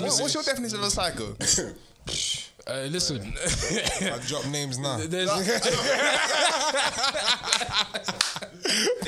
[0.00, 1.36] What- what's your definition of a psycho?
[2.64, 3.20] Uh, listen,
[4.02, 4.96] I drop names now.
[5.08, 5.28] there's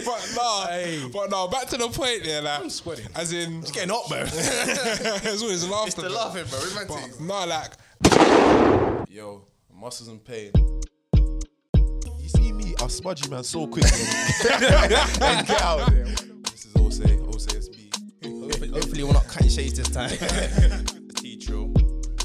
[0.05, 1.09] but no, Hey.
[1.13, 1.47] but no.
[1.49, 3.07] Back to the point there, like I'm sweating.
[3.15, 4.23] As in, Getting hot, bro.
[4.25, 5.87] it's always laughter.
[5.87, 6.11] It's the bro.
[6.13, 6.59] laughing, bro.
[6.59, 7.19] Romantic.
[7.19, 10.51] But no, like Yo, muscles in pain.
[11.15, 13.91] You see me, I'll smudge you, man, so quickly.
[14.01, 16.05] and get out there.
[16.07, 17.64] This is Ose, OSB.
[18.75, 20.11] Hopefully, we're not cutting shades this time.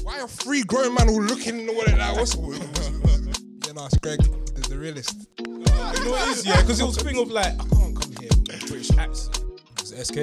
[0.02, 2.34] Why are three grown men all looking in the wallet like what's?
[3.66, 5.28] yeah, no, it's Greg, the, the realist.
[5.38, 8.00] you know what it is, yeah, because it was a thing of like, I can't
[8.00, 9.40] come here with a British accent.
[9.78, 10.16] It's SK.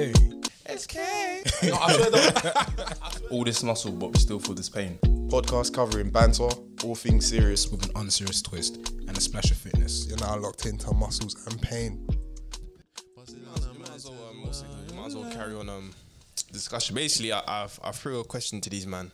[1.62, 3.20] No, I swear that.
[3.30, 4.98] All this muscle, but we still feel this pain.
[5.30, 6.50] Podcast covering banter,
[6.84, 7.68] all things serious.
[7.68, 8.76] With an unserious twist
[9.08, 10.06] and a splash of fitness.
[10.06, 12.06] You're now locked into muscles and pain.
[13.16, 13.30] might
[13.94, 14.94] as well, um, what's it called?
[14.94, 15.90] Might as well carry on um
[16.52, 16.94] discussion.
[16.94, 19.12] Basically, I, I've I threw a question to these man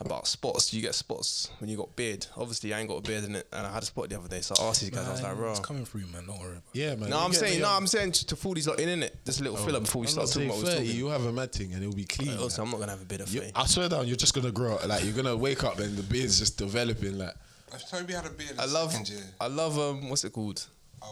[0.00, 0.72] about spots.
[0.74, 2.26] You get spots when you got beard.
[2.36, 4.28] Obviously, I ain't got a beard in it, and I had a spot the other
[4.28, 4.40] day.
[4.40, 5.06] So I asked these guys.
[5.06, 5.50] I was like, bro.
[5.50, 6.26] It's coming through, man.
[6.26, 6.78] Don't worry about it.
[6.78, 7.10] Yeah, man.
[7.10, 7.68] No, I'm saying no.
[7.68, 9.16] um, I'm saying to to fool these lot in in it.
[9.24, 10.98] Just a little filler before we I'm start talking about what we're 30, talking.
[10.98, 12.36] you'll have a mad thing and it'll be clean.
[12.38, 12.62] Also.
[12.62, 14.74] I'm not gonna have a beard of You- I swear down, you're just gonna grow
[14.74, 14.86] up.
[14.86, 17.18] Like you're gonna wake up and the beard's just developing.
[17.18, 17.34] Like
[17.72, 18.94] If Toby had a beard, I love,
[19.40, 20.66] I love um, what's it called?
[21.00, 21.06] I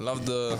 [0.00, 0.58] love the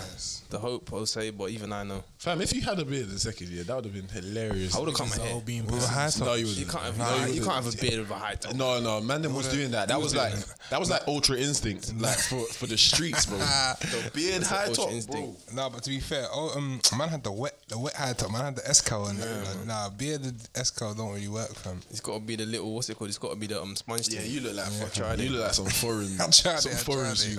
[0.50, 0.92] the hope.
[0.92, 2.04] I'll say, but even I know.
[2.18, 4.76] fam, if you had a beard in second year, that would have been hilarious.
[4.76, 5.32] I would have cut my It's the hair.
[5.32, 6.26] whole being With a high top.
[6.28, 6.70] No, you You wouldn't.
[6.70, 7.44] can't have, No, you, wouldn't.
[7.44, 8.54] can't have a beard with a high top.
[8.54, 9.88] No, no, man, them was doing that.
[9.88, 10.34] That was like
[10.70, 13.38] that was like ultra instinct, like for for the streets, bro.
[13.80, 15.10] the beard high top, instinct.
[15.10, 15.64] bro.
[15.64, 18.30] No, but to be fair, oh, um, man had the wet, the wet high top.
[18.30, 21.80] Man had the Escal and like, nah, bearded Escal don't really work, fam.
[21.90, 22.72] It's got to be the little.
[22.72, 23.08] What's it called?
[23.08, 24.08] It's got to be the um sponge.
[24.08, 24.30] Yeah, thing.
[24.30, 25.24] you look like tried fucking.
[25.24, 27.14] You look like some foreign, some foreign.
[27.26, 27.38] you.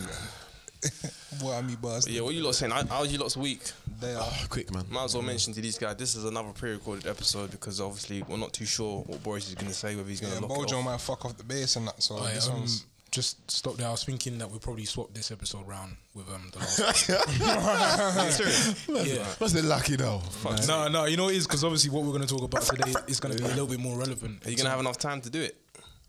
[1.41, 2.09] Boy, I mean, bust.
[2.09, 2.71] Yeah, what you lot saying?
[2.71, 3.61] How- How's you lot's week?
[3.99, 4.21] They are.
[4.23, 4.85] Oh, quick, man.
[4.89, 5.95] Might as well mention to these guys.
[5.97, 9.67] This is another pre-recorded episode because obviously we're not too sure what Boris is going
[9.67, 9.95] to say.
[9.95, 10.85] Whether he's going to Yeah, to lock it Bojo off.
[10.85, 12.01] might fuck off the base and that.
[12.01, 12.85] So Alright, this um, one's.
[13.11, 13.87] just stop there.
[13.87, 17.09] I was thinking that we probably swap this episode round with um the last.
[19.07, 19.25] yeah.
[19.37, 20.21] What's the lucky though?
[20.67, 22.93] No, no, you know it is because obviously what we're going to talk about today
[23.07, 24.45] is going to be a little bit more relevant.
[24.45, 25.55] Are you going to have enough time to do it?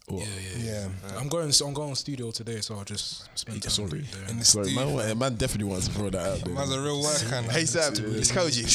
[0.09, 0.25] Yeah, yeah,
[0.65, 0.89] yeah.
[1.09, 1.19] Yeah.
[1.19, 1.51] I'm going.
[1.65, 4.03] I'm going studio today, so I'll just spend time Sorry.
[4.03, 4.31] there.
[4.31, 4.97] In the Sorry, studio.
[4.97, 6.55] man, man definitely wants to throw that out there.
[6.55, 7.35] Man's a real worker.
[7.35, 7.97] and Hey that.
[7.97, 8.67] Sam, it's Koji.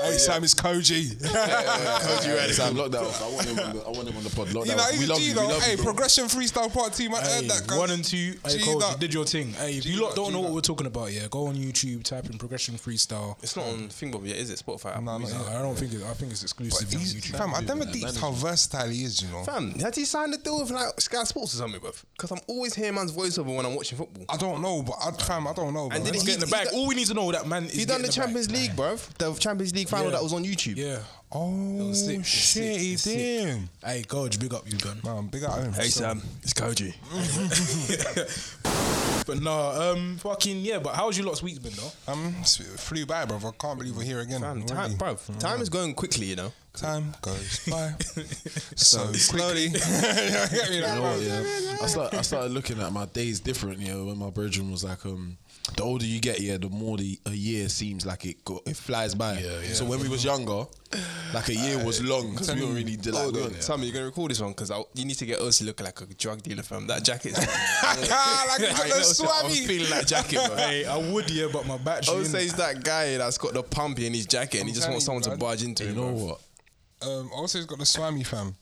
[0.00, 1.16] Hey Sam, it's Koji.
[1.16, 2.52] Koji ready.
[2.54, 3.22] Sam, lock that off.
[3.22, 4.52] I want him on the, I want him on the pod.
[4.54, 4.90] Lock You that know, off.
[4.90, 5.34] he's We a love G you.
[5.34, 7.14] We love Hey, you, progression freestyle part team.
[7.14, 7.66] I heard that.
[7.66, 7.78] cuz.
[7.78, 8.34] one and two.
[8.44, 8.92] Hey, G coach, dot.
[8.92, 9.52] you did your thing.
[9.52, 12.30] Hey, if you lot don't know what we're talking about, yeah, go on YouTube, type
[12.30, 13.36] in progression freestyle.
[13.42, 14.62] It's not on Thingbob yet, is it?
[14.64, 15.02] Spotify.
[15.02, 16.02] No, No, I don't think it.
[16.04, 17.36] I think it's exclusive on YouTube.
[17.36, 19.42] fam, I never deeped how versatile he is, you know.
[19.44, 22.02] Fam, had he signed a deal with like Sky Sports or something, bruv?
[22.12, 24.24] Because I'm always hearing man's voiceover when I'm watching football.
[24.28, 25.84] I don't know, but I, fam, I don't know.
[25.84, 26.04] And bro.
[26.04, 26.68] did he He's getting the he bag.
[26.72, 28.24] All we need to know that man is He done getting the bag.
[28.26, 29.08] Champions League, bruv.
[29.18, 30.12] The Champions League final Yeah.
[30.12, 30.76] that was on YouTube.
[30.76, 30.98] Yeah.
[31.32, 32.24] Oh sick.
[32.24, 33.68] Shit, he did.
[33.84, 35.00] Hey, coach, big up you, done.
[35.04, 35.72] Man, big up him.
[35.72, 36.94] Hey Sam, it's Koji.
[39.26, 40.78] But no, um, fucking yeah.
[40.78, 42.12] But how's your lot's week been though?
[42.12, 42.46] Um, it
[42.78, 43.38] flew by, bro.
[43.38, 44.40] I can't believe we're here again.
[44.40, 46.52] Fam, time, bruv, time is going quickly, you know.
[46.76, 47.92] Time goes by
[48.76, 49.68] so slowly.
[49.70, 49.80] Get
[50.70, 51.42] me, You know what, yeah.
[51.82, 54.84] I started, I started looking at my days different, you know, when my brethren was
[54.84, 55.36] like, um,
[55.76, 58.76] the older you get, yeah, the more the a year seems like it go, it
[58.76, 59.38] flies by.
[59.38, 59.72] Yeah, yeah.
[59.72, 60.64] So when we was younger,
[61.34, 63.24] like a year was long because we don't really did like.
[63.24, 65.60] Hold on, don't- Sammy, you're gonna record this one because you need to get us
[65.62, 66.86] looking like a drug dealer, fam.
[66.86, 67.38] That jacket's.
[67.42, 70.56] Ah, like I the know, so I'm feeling that jacket, bro.
[70.56, 72.14] Hey, I would yeah, but my battery.
[72.14, 74.74] I would say he's that guy that's got the pumpy in his jacket and he
[74.74, 75.96] just wants someone to barge into You him.
[75.96, 76.26] know bruv.
[76.28, 76.40] what?
[77.06, 78.54] Um, also, he's got the swami fam.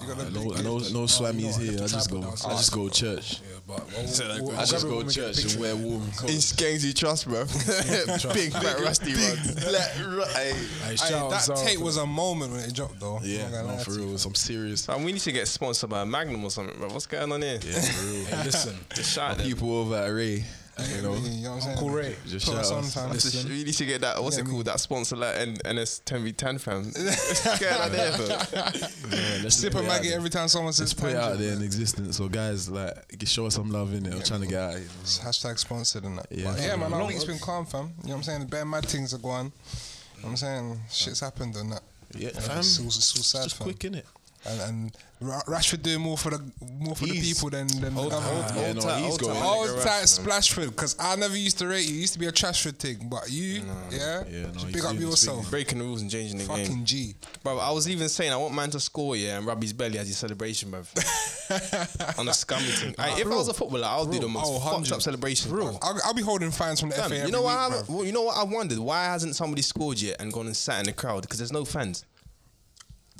[0.00, 0.64] You got the I big know, I gift.
[0.64, 1.74] know, no Oh, you swammies here.
[1.82, 3.40] I just go, I just go church.
[3.42, 4.52] Yeah, but we'll, So that we'll.
[4.56, 5.60] I'll just grab it go we get church and picture.
[5.60, 6.52] wear warm In clothes.
[6.54, 7.44] skanks you trust, bro.
[8.32, 9.54] big, fat, rusty ones.
[9.62, 10.52] Black, ru- hey.
[10.54, 13.18] Hey, Hey, shout out that Zara tape for was a moment when it dropped, though.
[13.18, 14.06] I'm Yeah, not gonna no, lie for to you.
[14.06, 14.86] real, some serious.
[14.86, 16.88] Fam, we need to get sponsored by Magnum or something, bro.
[16.88, 17.58] What's going on here?
[17.62, 18.24] Yeah, for real.
[18.24, 19.46] Hey, listen, Just shout at them.
[19.48, 20.46] People over at Ray,
[20.96, 21.72] you know, You know what I'm saying?
[21.76, 22.16] Uncle Ray.
[22.26, 22.94] just Put shout us on, us.
[22.94, 23.48] fam.
[23.50, 24.22] Need to get that.
[24.22, 24.52] What's Yeah, it me.
[24.52, 24.64] called?
[24.66, 26.84] That sponsor like N- NS 10v10 fam.
[26.84, 28.26] What's going on there, bro?
[29.10, 30.16] Yeah, let's Sip a it out maggot there.
[30.16, 32.16] every time someone says Let's put it out there in existence.
[32.16, 32.92] So guys, like,
[33.26, 34.14] show us some love in it.
[34.14, 34.72] I'm trying to get out.
[34.74, 34.86] Here.
[35.02, 36.26] It's Hashtag sponsored and that.
[36.30, 36.54] Yeah.
[36.56, 37.92] Yeah, yeah man, our Long- week's been calm, fam.
[38.02, 38.40] You know what I'm saying?
[38.40, 39.46] The bare mad things are going.
[39.46, 40.80] You know what I'm saying?
[40.90, 41.82] Shit's happened and that.
[42.16, 42.58] Yeah, fam.
[42.58, 43.64] It's all, it's all sad, Just fam.
[43.66, 44.02] quick innit?
[44.46, 46.40] And, and Ra- Rashford doing more for the
[46.78, 48.44] more for the He's- people than than Hold the on, other- hold.
[48.56, 50.24] Yeah, Hold no, tight, he's hold going- Old Nigga tight Rashford.
[50.24, 51.96] Splashford, because I never used to rate you.
[51.96, 54.92] It used to be a Trashford thing, but you, yeah, Yeah, no, he's big up
[54.92, 55.50] doing his yourself.
[55.50, 56.56] Breaking the rules and changing the game.
[56.56, 57.14] Fucking G.
[57.42, 59.98] Bro, I was even saying I want man to score, yeah, and rub his belly
[59.98, 60.84] as his celebration, bro.
[62.18, 62.94] on a scummy thing.
[62.98, 64.92] Aye, if I was a footballer, I would do the most Oh, fucked 100.
[64.94, 65.50] up celebration.
[65.50, 65.78] Bro.
[65.82, 67.14] I'll, I'll be holding fans from the Fam, FA.
[67.16, 67.50] you every know what?
[67.70, 67.96] Week, haven't- bruv.
[67.96, 68.36] well, you know what?
[68.38, 71.38] I wondered why hasn't somebody scored yet and gone and sat in the crowd because
[71.38, 72.04] there's no fans.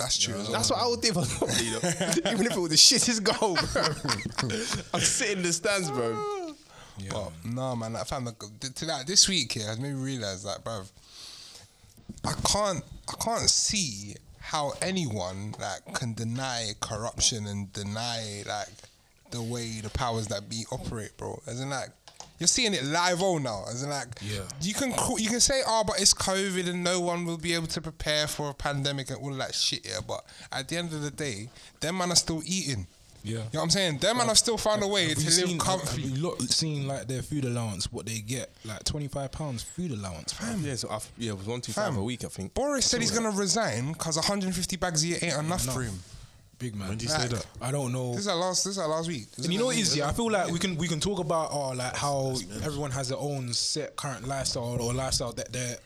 [0.01, 0.35] That's true.
[0.35, 0.53] well.
[0.53, 2.33] That's what I would do if I was footballer, you know.
[2.33, 4.49] Even if it was the shittest goal, bro.
[4.95, 6.55] I'm sitting in the stands, bro.
[7.11, 10.43] But no, man, that fam, like, to that this week here has made me realize
[10.45, 10.83] that, bro.
[12.25, 18.69] I can't, I can't see how anyone like can deny corruption and deny like
[19.31, 21.41] the way the powers that be operate, bro.
[21.47, 21.91] As in, like,
[22.41, 23.65] you're seeing it live all now.
[23.71, 24.41] As in, like, Yeah.
[24.61, 27.55] you can call, you can say, oh, but it's COVID and no one will be
[27.55, 29.87] able to prepare for a pandemic and all of that shit.
[29.87, 31.49] Yeah, but at the end of the day,
[31.79, 32.87] them man are still eating.
[33.23, 33.33] Yeah.
[33.33, 33.99] You know what I'm saying?
[33.99, 36.01] Them man have still found a way Have to you live seen, have comfy.
[36.03, 39.91] you lot seen like their food allowance, what they get, like twenty five pounds food
[39.91, 40.33] allowance.
[40.33, 40.63] Fam.
[40.65, 42.55] Yeah, so I've, yeah, it was one two five Fam, a week, I think.
[42.55, 46.01] Boris said he's gonna resign because 150 bags a year ain't enough for him.
[46.61, 46.89] Big man.
[46.91, 47.47] When did you say Like, that?
[47.63, 48.11] I don't know.
[48.13, 48.65] This is our last.
[48.65, 49.31] This is our last week.
[49.33, 50.09] This And you know our- what it is, yeah.
[50.09, 53.19] I feel like we can we can talk about oh like how everyone has their
[53.19, 55.79] own set current lifestyle or lifestyle that they're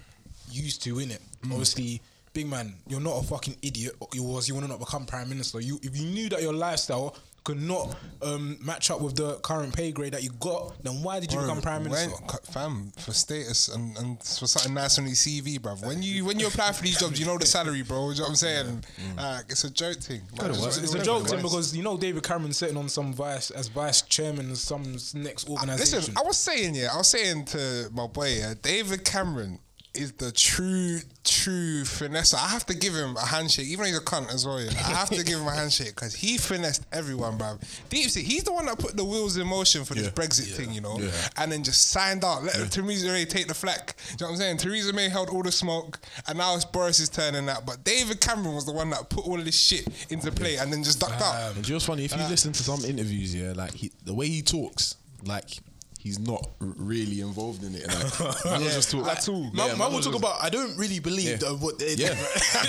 [0.51, 1.23] used to in it.
[1.45, 1.53] Mm.
[1.53, 3.95] Obviously, big man, you're not a fucking idiot.
[4.13, 5.61] You was you want to not become prime minister.
[5.61, 9.75] You if you knew that your lifestyle could not um, match up with the current
[9.77, 12.11] pay grade that you got, then why did you Bro, become prime minister?
[12.11, 15.75] c- fam, for status and, and for something nice on your CV, bro.
[15.77, 18.11] When you when you apply for these jobs, you know the salary, bro.
[18.11, 18.85] You know what I'm saying?
[19.17, 20.23] Like, it's a joke thing.
[20.41, 23.13] Man, It's, it's a joke it thing because you know David Cameron sitting on some
[23.13, 25.99] vice as vice chairman of some next organization.
[25.99, 29.59] Listen, I was saying, yeah, I was saying to my boy, yeah, David Cameron
[29.95, 32.35] is the true, true finesse.
[32.35, 34.61] I have to give him a handshake, even though he's a cunt as well.
[34.61, 34.71] Yeah.
[34.79, 37.61] I have to give him a handshake because he finessed everyone, bruv.
[37.91, 40.11] Deep sea, he's the one that put the wheels in motion for this Yeah.
[40.11, 41.11] Brexit thing, you know, Yeah.
[41.37, 42.43] and then just signed out.
[42.45, 43.97] Let Theresa May take the flack.
[43.97, 44.57] Do you know what I'm saying?
[44.59, 45.99] Theresa May held all the smoke,
[46.29, 47.65] and now it's Boris's turn and that.
[47.65, 50.73] But David Cameron was the one that put all of this shit into play and
[50.73, 51.53] then just ducked out.
[51.55, 52.05] And do you know what's funny?
[52.05, 55.59] If you listen to some interviews, yeah, like he, the way he talks, like
[56.05, 57.89] he's not really involved in it.
[57.89, 59.51] Like, will just talk at all.
[59.53, 60.37] Yeah, Man, will talk about.
[60.41, 61.49] I don't really believe Yeah.
[61.53, 62.11] what they Yeah,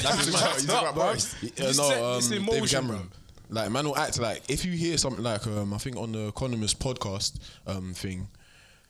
[0.01, 0.35] that's his
[0.69, 0.95] up.
[1.41, 3.11] Yeah, no, um, David Cameron.
[3.47, 6.29] Like man will act like if you hear something like um, I think on the
[6.29, 7.37] Economist podcast
[7.67, 8.27] um, thing,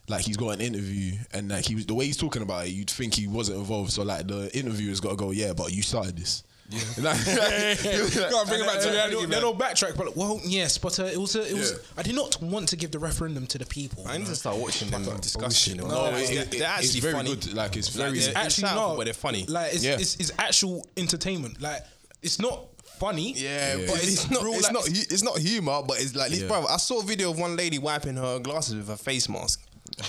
[0.07, 2.69] like he's got an interview and like he was the way he's talking about it,
[2.69, 3.91] you'd think he wasn't involved.
[3.91, 6.43] So like the interviewer's got to go, yeah, but you started this.
[6.69, 9.15] Yeah, like, Gotta bring it back to reality.
[9.17, 11.35] They they don't backtrack, but well, yes, but uh, it was.
[11.35, 11.71] Uh, it was.
[11.73, 11.77] Yeah.
[11.97, 14.03] I did not want to give the referendum to the people.
[14.07, 15.67] I need to start watching them discuss.
[15.67, 17.35] You know, No, They're- it- actually it's very funny.
[17.35, 17.53] good.
[17.53, 19.45] Like, it's very- they're actually insightful, no, but they're funny.
[19.47, 19.97] Like it's, Yeah.
[19.99, 21.61] it's, it's actual entertainment.
[21.61, 21.83] Like
[22.23, 22.65] it's not
[22.99, 23.33] funny.
[23.33, 23.85] Yeah, Yeah.
[23.87, 24.43] but It's it's, not.
[24.43, 24.87] real It's life- not.
[24.87, 26.47] It's not humor, but it's like, Yeah.
[26.47, 26.65] bro.
[26.65, 29.61] I saw a video of one lady wiping her glasses with a face mask.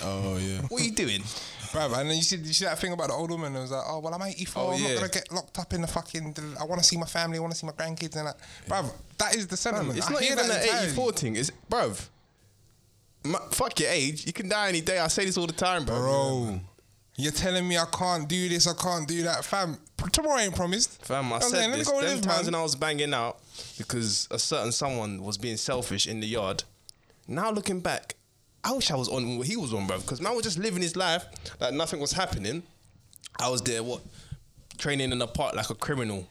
[0.02, 0.62] oh yeah.
[0.62, 1.22] What are you doing?
[1.72, 3.54] Bruv, and then you see, you see that thing about the old woman.
[3.56, 4.62] It was like, oh well, I'm 84.
[4.62, 4.88] Oh, I'm yeah.
[4.88, 6.34] not gonna get locked up in the fucking.
[6.60, 7.38] I want to see my family.
[7.38, 8.36] I want to see my grandkids and that.
[8.68, 9.98] Bruv, that is the sentiment.
[9.98, 11.36] It's I not even that an 84 thing.
[11.36, 12.08] It's bruv.
[13.24, 14.26] ma- Fuck your age.
[14.26, 14.98] You can die any day.
[14.98, 15.96] I say this all the time, bro.
[15.98, 16.60] bro.
[17.18, 19.78] You're telling me I can't do this, I can't do that, fam.
[20.12, 21.02] Tomorrow ain't promised.
[21.02, 21.88] Fam, I I'm said saying, let me this.
[21.90, 22.44] go Them times man.
[22.44, 23.38] when I was banging out
[23.78, 26.64] because a certain someone was being selfish in the yard.
[27.26, 28.16] Now looking back,
[28.66, 29.98] I wish I was on what he was on, bro.
[29.98, 31.24] Because man was just living his life
[31.60, 32.64] like nothing was happening.
[33.38, 34.00] I was there, what,
[34.76, 36.26] training in the park like a criminal.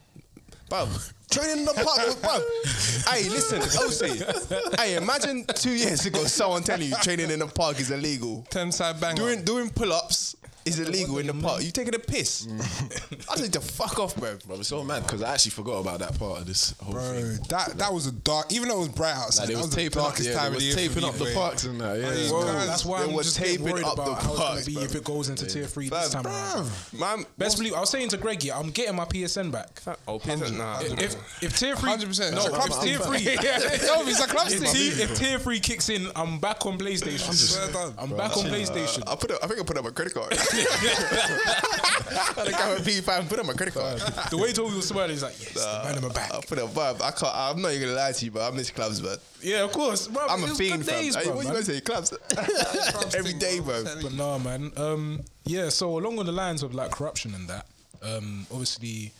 [0.68, 0.88] Bro,
[1.30, 3.10] training in the park, bro.
[3.12, 4.78] hey, listen, OC.
[4.78, 8.46] hey, imagine two years ago someone telling you training in the park is illegal.
[8.50, 9.16] Ten side bang.
[9.16, 11.62] Doing doing pull ups is illegal in the park.
[11.62, 12.46] You taking a piss?
[12.46, 13.26] Mm.
[13.38, 14.36] I need to fuck off, bro.
[14.46, 17.02] Bro, it's so mad because I actually forgot about that part of this whole Bro,
[17.02, 17.38] thing.
[17.48, 18.52] that that was a dark.
[18.52, 20.34] Even though it was bright outside, Like that was was the taping up, darkest yeah,
[20.36, 20.74] time they of the year.
[20.74, 21.98] taping up the parks and that.
[22.00, 24.64] Yeah, Hey, Bro, that's why I'm just taping worried up about the how it's gonna
[24.66, 24.82] be bro.
[24.84, 26.70] if it goes into tier three this time around.
[26.98, 29.80] Man, Best believe I was saying to Greggy, I'm getting my PSN back.
[30.08, 30.80] Oh, PSN, nah.
[30.82, 32.32] If if tier three, 100%.
[32.32, 35.38] no, It's a club if tier three, Yo, it's a club if, tier, if tier
[35.38, 37.94] three kicks in, I'm back on PlayStation.
[37.98, 39.02] I'm back on PlayStation.
[39.06, 39.30] I put.
[39.32, 40.32] I think I put up my credit card.
[40.58, 43.98] I got a P5 and put up my credit card.
[44.30, 46.32] the way Toby was smiling, he's like, yes, the man in my back.
[46.32, 46.76] I put up.
[46.76, 47.32] I can't.
[47.34, 50.08] I'm not even gonna lie to you, but I miss clubs, but Yeah, of course,
[50.08, 50.26] bro.
[50.28, 51.02] I'm a fiend, fam.
[51.02, 51.80] days, bro, what you gonna say?
[51.80, 52.12] Clubs
[53.16, 53.84] every day, bro.
[54.02, 54.72] But nah, man.
[54.76, 55.68] Um, yeah.
[55.68, 57.66] So along on the lines of like corruption and that,
[58.02, 59.12] um, obviously,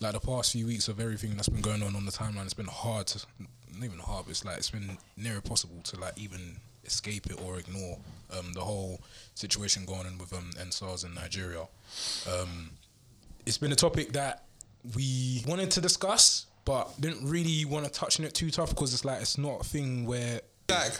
[0.00, 2.54] like the past few weeks of everything that's been going on on the timeline, it's
[2.54, 3.24] been hard to,
[3.76, 7.40] not even hard, but it's like it's been near impossible to like even escape it
[7.44, 7.98] or ignore
[8.38, 9.00] um, the whole
[9.34, 11.66] situation going on with um, EndSARS in Nigeria.
[12.30, 12.70] Um,
[13.46, 14.44] it's been a topic that
[14.94, 18.92] we wanted to discuss, but didn't really want to touch on it too tough because
[18.94, 20.92] it's like it's not a thing where Like,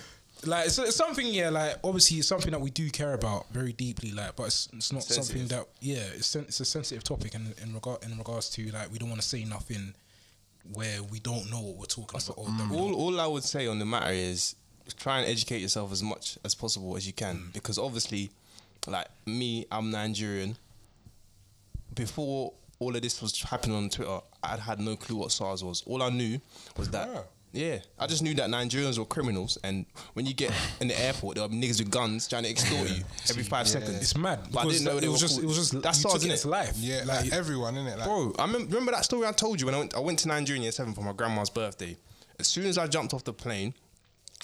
[0.47, 3.73] like it's, it's something yeah like obviously it's something that we do care about very
[3.75, 7.35] deeply like but it's, it's not something that yeah it's sen- it's a sensitive topic
[7.35, 9.95] in in regard in regards to like we don't want to say nothing
[10.73, 12.39] where we don't know what we're talking about.
[12.71, 14.57] we All, all I would say on the matter is
[14.99, 17.53] try and educate yourself as much as possible as you can Mm.
[17.53, 18.31] because obviously,
[18.87, 20.57] like me, I'm Nigerian.
[21.95, 25.83] Before all of this was happening on Twitter, I had no clue what SARS was.
[25.87, 26.41] All I knew
[26.77, 27.09] was that.
[27.13, 27.23] Ah.
[27.53, 31.35] Yeah, I just knew that Nigerians were criminals, and when you get in the airport,
[31.35, 33.97] there are niggas with guns trying to extort you every five seconds.
[34.01, 34.39] It's mad.
[34.53, 36.23] But I because didn't know it was just called- it was just that's you SARS,
[36.23, 36.75] took it life.
[36.77, 37.99] Yeah, like, everyone in it.
[37.99, 40.21] Like, Bro, I mem- remember that story I told you when I went, I went
[40.21, 41.97] to Nigeria in year seven for my grandma's birthday.
[42.39, 43.75] As soon as I jumped off the plane,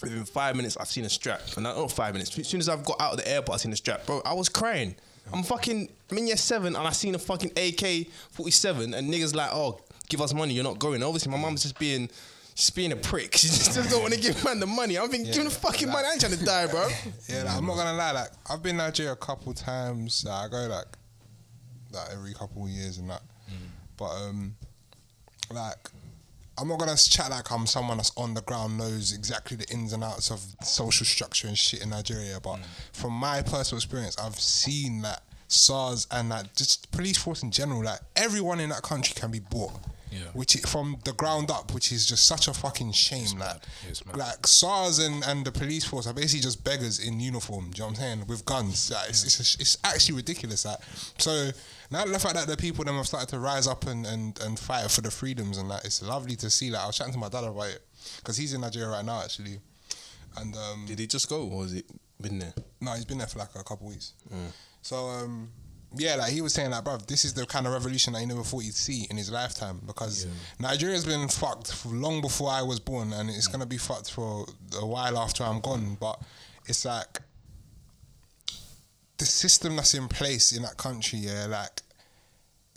[0.02, 1.40] within five minutes, I've seen a strap.
[1.54, 2.38] And not not five minutes.
[2.38, 4.06] As soon as I've got out of the airport, I've seen a strap.
[4.06, 4.94] Bro, I was crying.
[5.32, 9.34] I'm fucking, I'm in year seven and I seen a fucking AK 47 and niggas
[9.34, 11.02] like, oh, give us money, you're not going.
[11.02, 12.08] Obviously, my mum's just being,
[12.54, 13.34] she's being a prick.
[13.36, 14.96] She just don't want to give man the money.
[14.96, 16.06] I'm thinking, give him the fucking money.
[16.06, 16.88] I ain't trying to die, bro.
[17.28, 18.12] Yeah, like, I'm not gonna lie.
[18.12, 20.24] Like I've been Nigeria a couple times.
[20.24, 20.86] Like, I go like,
[21.92, 23.22] like every couple of years and that.
[23.96, 24.54] But um,
[25.52, 25.90] like,
[26.58, 29.92] I'm not gonna chat like I'm someone that's on the ground knows exactly the ins
[29.92, 32.38] and outs of social structure and shit in Nigeria.
[32.42, 32.64] But mm.
[32.92, 37.84] from my personal experience, I've seen that SARS and that just police force in general.
[37.84, 39.72] Like everyone in that country can be bought.
[40.10, 40.20] Yeah.
[40.34, 43.38] Which i- from the ground up, which is just such a fucking shame.
[43.38, 47.70] like, It's like SARS and, and the police force are basically just beggars in uniform.
[47.70, 48.26] Do you know what I'm saying?
[48.26, 48.90] With guns.
[48.90, 50.64] Like, it's, it's, it's actually ridiculous.
[50.64, 50.78] Like.
[51.18, 51.50] So
[51.90, 54.58] now the fact that the people them have started to rise up and, and, and
[54.58, 56.70] fight for the freedoms and that, it's lovely to see.
[56.70, 57.82] Like I was chatting to my dad about it
[58.18, 59.58] because he's in Nigeria right now actually,
[60.36, 61.82] and um, Did he just go or has he
[62.20, 62.52] been there?
[62.80, 64.12] no, he's been there for like a couple weeks.
[64.82, 65.50] So um,
[65.98, 68.26] yeah, like he was saying, like, bro, this is the kind of revolution that he
[68.26, 70.26] never thought he'd see in his lifetime because
[70.58, 74.46] Nigeria's been fucked long before I was born, and it's gonna be fucked for
[74.80, 75.96] a while after I'm gone.
[76.00, 76.20] But
[76.66, 77.20] it's like
[79.18, 81.82] the system that's in place in that country, yeah, like.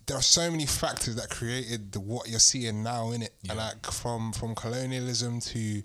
[0.05, 3.59] There are so many factors that created the, what you're seeing now in it, and
[3.59, 5.83] like from from colonialism to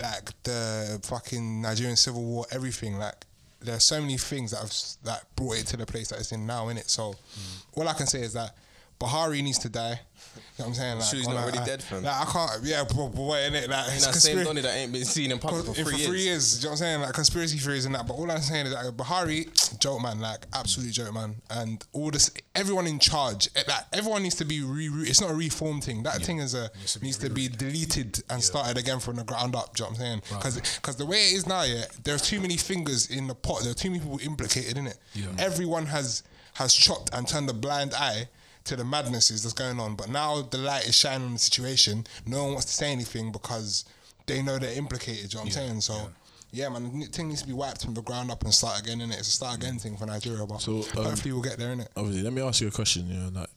[0.00, 2.96] like the fucking Nigerian civil war, everything.
[2.96, 3.26] Like
[3.60, 4.72] there are so many things that have
[5.04, 6.68] that brought it to the place that it's in now.
[6.68, 7.64] In it, so mm.
[7.74, 8.54] all I can say is that
[8.98, 10.00] Buhari needs to die.
[10.36, 10.98] You know what I'm saying?
[10.98, 12.02] Like, Sure he's not a- already I- dead, fam?
[12.04, 12.62] Like I can't.
[12.64, 15.04] Yeah, but boy, in it, like In it's that same conspira- Donny that ain't been
[15.06, 16.24] seen in public for for three, three years.
[16.24, 16.58] years.
[16.58, 17.00] You know what I'm saying?
[17.00, 18.06] Like conspiracy theories and that.
[18.06, 22.10] But all I'm saying is that Buhari, joke man, like absolute joke man, and all
[22.10, 24.88] this, everyone in charge, eh, like everyone needs to be re.
[24.90, 26.02] re- It's not a reform thing.
[26.02, 26.70] That thing is a
[27.00, 29.74] needs to be, deleted and started again from the ground up.
[29.76, 30.22] Do you know what I'm saying?
[30.28, 33.62] Because because the way it is now, yeah, there's too many fingers in the pot.
[33.62, 34.98] There are too many people implicated in it.
[35.38, 36.22] Everyone has
[36.54, 38.28] has chopped and turned a blind eye
[38.64, 39.94] to the madnesses that's going on.
[39.96, 42.06] But now the light is shining on the situation.
[42.26, 43.84] No one wants to say anything because
[44.26, 45.32] they know they're implicated.
[45.32, 45.80] You know what I'm saying?
[45.82, 46.10] So.
[46.52, 48.98] Yeah, man, the thing needs to be wiped from the ground up and start again,
[48.98, 49.20] innit?
[49.20, 51.86] It's a start again thing for Nigeria, but So, um, hopefully we'll get there, innit?
[51.96, 53.06] obviously, let me ask you a question.
[53.08, 53.50] You know, like,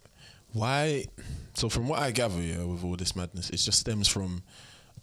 [0.52, 1.06] why?
[1.56, 4.44] So, from what I gather, yeah, with all this madness, it just stems from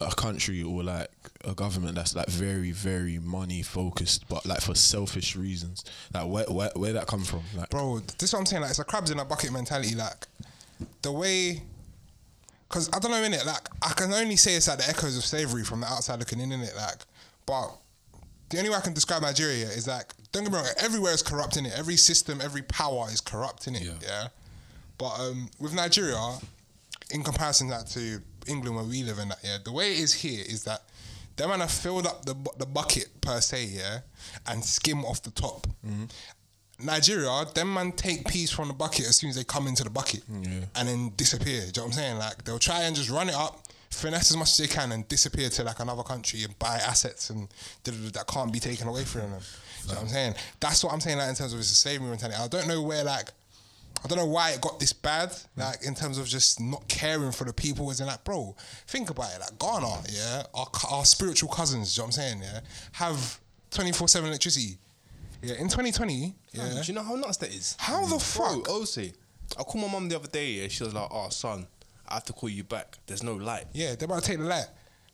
[0.01, 1.09] a country or like
[1.45, 5.83] a government that's like very, very money focused, but like for selfish reasons.
[6.13, 7.43] Like, where where where that come from?
[7.55, 8.61] Like, Bro, this is what I'm saying.
[8.61, 9.95] Like, it's a crabs in a bucket mentality.
[9.95, 10.27] Like,
[11.01, 11.63] the way.
[12.67, 15.17] Because I don't know, in it Like, I can only say it's like the echoes
[15.17, 16.99] of slavery from the outside looking in, in it Like,
[17.45, 17.69] but
[18.49, 21.21] the only way I can describe Nigeria is like, don't get me wrong, everywhere is
[21.21, 21.73] corrupt in it.
[21.75, 23.81] Every system, every power is corrupt in it.
[23.81, 23.91] Yeah.
[24.01, 24.27] Yeah.
[24.97, 26.37] But um, with Nigeria,
[27.11, 30.13] in comparison that to England where we live in that, yeah, the way it is
[30.13, 30.83] here is that
[31.35, 33.99] them man have filled up the the bucket per se, yeah,
[34.47, 35.67] and skim off the top.
[35.85, 36.05] Mm-hmm.
[36.85, 39.89] Nigeria, them man take peas from the bucket as soon as they come into the
[39.89, 41.61] bucket mm, and then disappear.
[41.61, 42.17] Do you know what I'm saying?
[42.17, 45.07] Like they'll try and just run it up, finesse as much as they can, and
[45.07, 47.47] disappear to like another country and buy assets and
[47.83, 49.41] that can't be taken away from them.
[49.83, 50.35] You know what I'm saying?
[50.59, 51.17] That's what I'm saying.
[51.17, 52.37] Like in terms of it's a slavery mentality.
[52.41, 53.29] I don't know where like.
[54.03, 57.31] I don't know why it got this bad, like in terms of just not caring
[57.31, 57.89] for the people.
[57.91, 58.55] As in, like, bro,
[58.87, 59.39] think about it.
[59.39, 61.95] Like Ghana, yeah, our, our spiritual cousins.
[61.95, 62.41] You know what I'm saying?
[62.41, 62.59] Yeah,
[62.93, 63.39] have
[63.71, 64.77] 24 seven electricity.
[65.43, 66.81] Yeah, in 2020, yeah.
[66.81, 67.75] Do you know how nuts that is?
[67.79, 68.63] How the Bro, fuck?
[68.65, 69.13] Osi,
[69.59, 70.51] I called my mum the other day.
[70.51, 71.67] Yeah, she was like, "Oh, son,
[72.07, 72.97] I have to call you back.
[73.07, 74.67] There's no light." Yeah, they're about to take the light.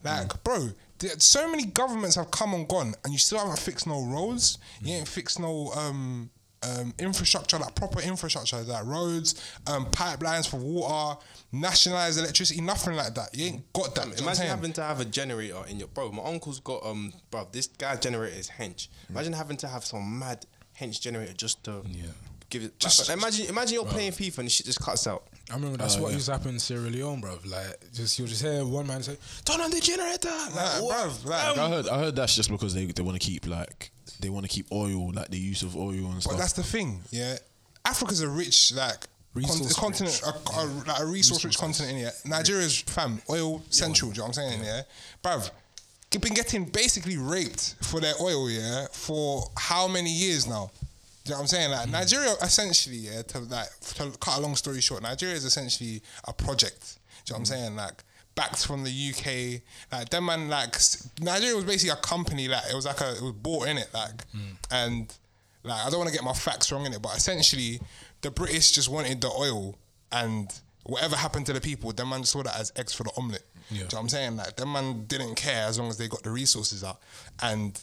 [0.04, 3.88] Like, bro, there, so many governments have come and gone, and you still haven't fixed
[3.88, 4.58] no roads.
[4.82, 6.30] You ain't fixed no um,
[6.64, 9.36] um, infrastructure, like proper infrastructure, like roads,
[9.68, 11.20] um, pipelines for water,
[11.52, 13.30] nationalized electricity, nothing like that.
[13.34, 14.06] You ain't got that.
[14.06, 16.12] do you know Imagine having to have a generator in your bro.
[16.12, 17.48] My uncle's got um, bro.
[17.52, 18.88] This guy's generator is hench.
[19.10, 20.46] Imagine having to have some mad
[20.80, 22.06] hench generator just to yeah.
[22.50, 22.80] give it.
[22.80, 25.24] Just imagine, imagine you're playing FIFA and the shit just cuts out.
[25.50, 27.38] I remember that's what used to happen in Sierra Leone, bro.
[27.46, 31.10] Like, just you'll just hear one man say, "Turn on the generator." Like, Like, what?
[31.10, 33.92] bruv, like, I heard I heard that's just because they they want to keep like
[34.20, 36.38] they want to keep oil like the use of oil and But stuff.
[36.38, 37.38] that's the thing, yeah.
[37.86, 40.34] Africa's a rich, like Resource continent, rich.
[40.56, 42.12] a, a, like a resource-rich continent in here.
[42.26, 44.10] Nigeria's fam oil central.
[44.12, 44.64] Do you know what I'm saying?
[44.64, 44.82] Yeah,
[45.24, 45.52] bruv,
[46.10, 48.50] they've been getting basically raped for their oil.
[48.50, 50.72] Yeah, for how many years now?
[51.24, 51.70] Do you know what I'm saying?
[51.72, 53.22] Like Nigeria, essentially, yeah.
[53.22, 56.98] To like to cut a long story short, Nigeria is essentially a project.
[57.26, 57.76] Do you know what I'm saying?
[57.76, 58.04] Like
[58.38, 59.62] backed from the UK.
[59.92, 60.78] Like them man, like
[61.20, 62.48] Nigeria was basically a company.
[62.48, 63.90] Like it was like a it was bought in it.
[63.94, 64.24] Like
[64.72, 65.14] and
[65.64, 67.82] like I don't want to get my facts wrong in it, but essentially
[68.22, 69.76] the British just wanted the oil
[70.14, 70.50] and
[70.84, 73.44] whatever happened to the people, them man saw that as eggs for the omelette.
[73.70, 73.70] Yeah.
[73.70, 74.38] Do you know what I'm saying?
[74.38, 77.00] Like them man didn't care as long as they got the resources out.
[77.42, 77.78] And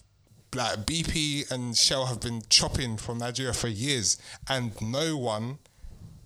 [0.54, 4.18] like BP and Shell have been chopping from Nigeria for years
[4.48, 5.58] and no one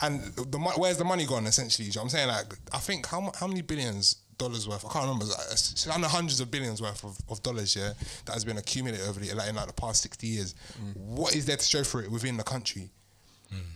[0.00, 1.88] and the where's the money gone essentially?
[1.88, 2.28] You know what I'm saying?
[2.28, 4.84] Like I think how how many billions dollars worth?
[4.86, 5.24] I can't remember.
[5.24, 7.92] It's like, It's it's hundreds of billions worth of, of dollars, yeah,
[8.24, 10.54] that has been accumulated over the like in like the past sixty years.
[10.94, 12.90] What is there to show for it within the country?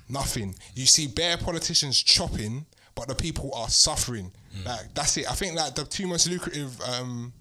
[0.08, 0.54] Nothing.
[0.74, 4.30] You see bare politicians chopping, but the people are suffering.
[4.64, 5.30] Like that's it.
[5.30, 7.32] I think like the two most lucrative um,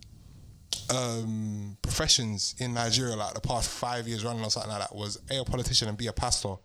[0.89, 5.19] um, professions in Nigeria, like the past five years running or something like that, was
[5.29, 6.55] a, a politician and be a pastor.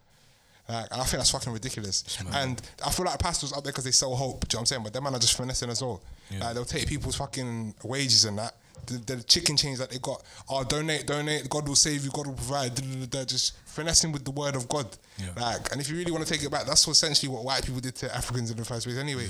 [0.68, 2.18] Like, and I think that's fucking ridiculous.
[2.34, 4.48] And I feel like pastors up there because they sell hope.
[4.48, 4.82] Do you know what I'm saying?
[4.82, 6.00] But them man are just finessing as well.
[6.40, 8.54] Like they'll take people's fucking wages and that.
[8.86, 10.22] The, the chicken change that they got.
[10.48, 11.48] Oh, donate, donate.
[11.48, 12.10] God will save you.
[12.10, 12.74] God will provide.
[13.10, 14.86] da, Just finessing with the word of God.
[15.18, 15.26] Yeah.
[15.36, 17.80] Like, and if you really want to take it back, that's essentially what white people
[17.80, 18.98] did to Africans in the first place.
[18.98, 19.26] Anyway,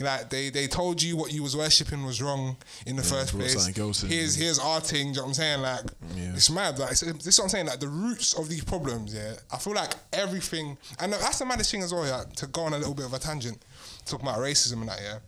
[0.00, 3.52] like they they told you what you was worshipping was wrong in the first place.
[3.62, 4.08] something else in.
[4.08, 5.08] Here's here's our thing.
[5.08, 5.60] You know what I'm saying?
[5.62, 5.80] Like,
[6.16, 6.32] Yeah.
[6.34, 6.78] it's mad.
[6.78, 7.66] Like, it's- this is what I'm saying.
[7.66, 9.14] Like, the roots of these problems.
[9.14, 12.06] Yeah, I feel like everything, and that's the maddest thing as well.
[12.06, 13.62] Yeah, to go on a little bit of a tangent,
[14.06, 14.98] talking about racism and that.
[15.02, 15.18] Yeah,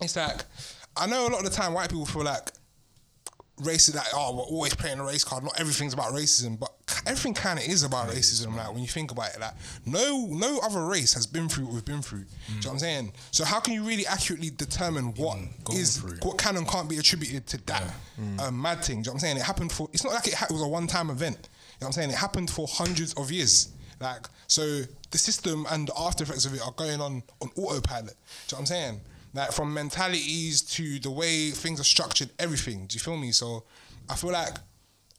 [0.00, 0.44] it's like
[0.96, 2.50] I know a lot of the time white people feel like
[3.66, 5.44] is like oh we're always playing a race card.
[5.44, 6.72] Not everything's about racism, but
[7.06, 8.56] everything kind of is about racism.
[8.56, 9.54] Like when you think about it, like
[9.86, 12.24] no no other race has been through what we've been through.
[12.24, 13.12] Do you know what I'm saying?
[13.30, 15.38] So how can you really accurately determine what
[15.72, 17.82] is, what can and can't be attributed to that
[18.40, 18.96] um, mad thing?
[18.96, 19.36] Do you know what I'm saying?
[19.38, 19.88] It happened for.
[19.92, 21.36] It's not like it, ha- it was a one time event.
[21.36, 21.48] You know
[21.78, 22.10] what I'm saying?
[22.10, 23.68] It happened for hundreds of years.
[24.00, 28.06] Like so, the system and the after effects of it are going on on autopilot.
[28.06, 28.14] Do you know
[28.50, 29.00] what I'm saying?
[29.34, 32.86] Like from mentalities to the way things are structured, everything.
[32.86, 33.32] Do you feel me?
[33.32, 33.64] So
[34.08, 34.54] I feel like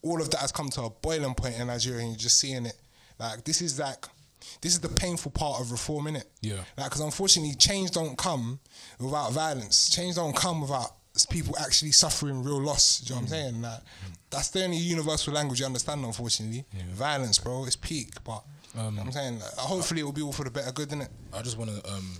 [0.02, 2.66] all of that has come to a boiling point in Nigeria, and you're just seeing
[2.66, 2.76] it.
[3.20, 4.06] Like this is like
[4.62, 6.24] this is the painful part of reform, innit?
[6.42, 6.58] Yeah.
[6.78, 8.60] Like, because unfortunately, change don't come
[9.00, 9.90] without violence.
[9.90, 10.92] Change don't come without
[11.30, 13.00] people actually suffering real loss.
[13.00, 13.62] Do you know what I'm saying?
[13.62, 13.80] Like,
[14.30, 16.04] that's the only universal language you understand.
[16.06, 18.12] Unfortunately, violence, bro, it's peak.
[18.24, 18.44] But
[18.76, 20.90] you know what I'm saying, like, hopefully, it will be all for the better good,
[20.90, 21.10] innit?
[21.34, 22.18] I just want to um,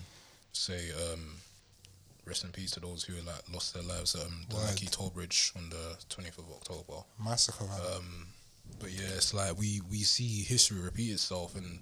[0.52, 1.20] say um,
[2.30, 4.66] rest in peace to those who like lost their lives at um, the Word.
[4.66, 7.04] Lekki toll bridge on the 20th of October.
[7.22, 7.80] Massacre, man.
[7.96, 8.28] Um,
[8.80, 11.80] but yeah, it's like we we see history repeat itself, and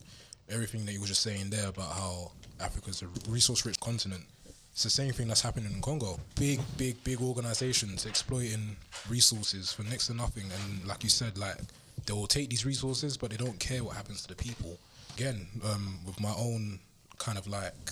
[0.49, 4.23] everything that you were just saying there about how Africa's a resource-rich continent.
[4.71, 6.19] It's the same thing that's happening in Congo.
[6.35, 8.77] Big, big, big organizations exploiting
[9.09, 11.57] resources for next to nothing, and like you said, like
[12.05, 14.77] they will take these resources, but they don't care what happens to the people.
[15.15, 16.79] Again, um, with my own
[17.17, 17.91] kind of like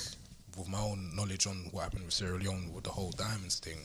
[0.58, 3.78] with my own knowledge on what happened with Sierra Leone with the whole diamonds thing,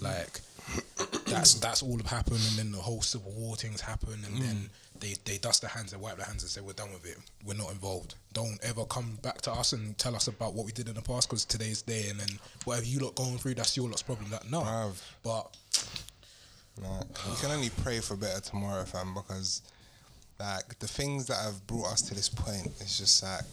[0.00, 0.40] like
[1.26, 4.54] that's that's all that happened, and then the whole civil war things happen, and then
[4.56, 5.00] mm.
[5.00, 7.18] they they dust their hands and wipe their hands and say we're done with it.
[7.44, 8.14] We're not involved.
[8.32, 11.02] Don't ever come back to us and tell us about what we did in the
[11.02, 14.30] past because today's day, and then whatever you lot going through, that's your lot's problem.
[14.30, 15.02] That no, Bruv.
[15.22, 15.56] but
[16.80, 19.62] Nah, you can only pray for better tomorrow, fam, because
[20.38, 23.44] like the things that have brought us to this point, it's just like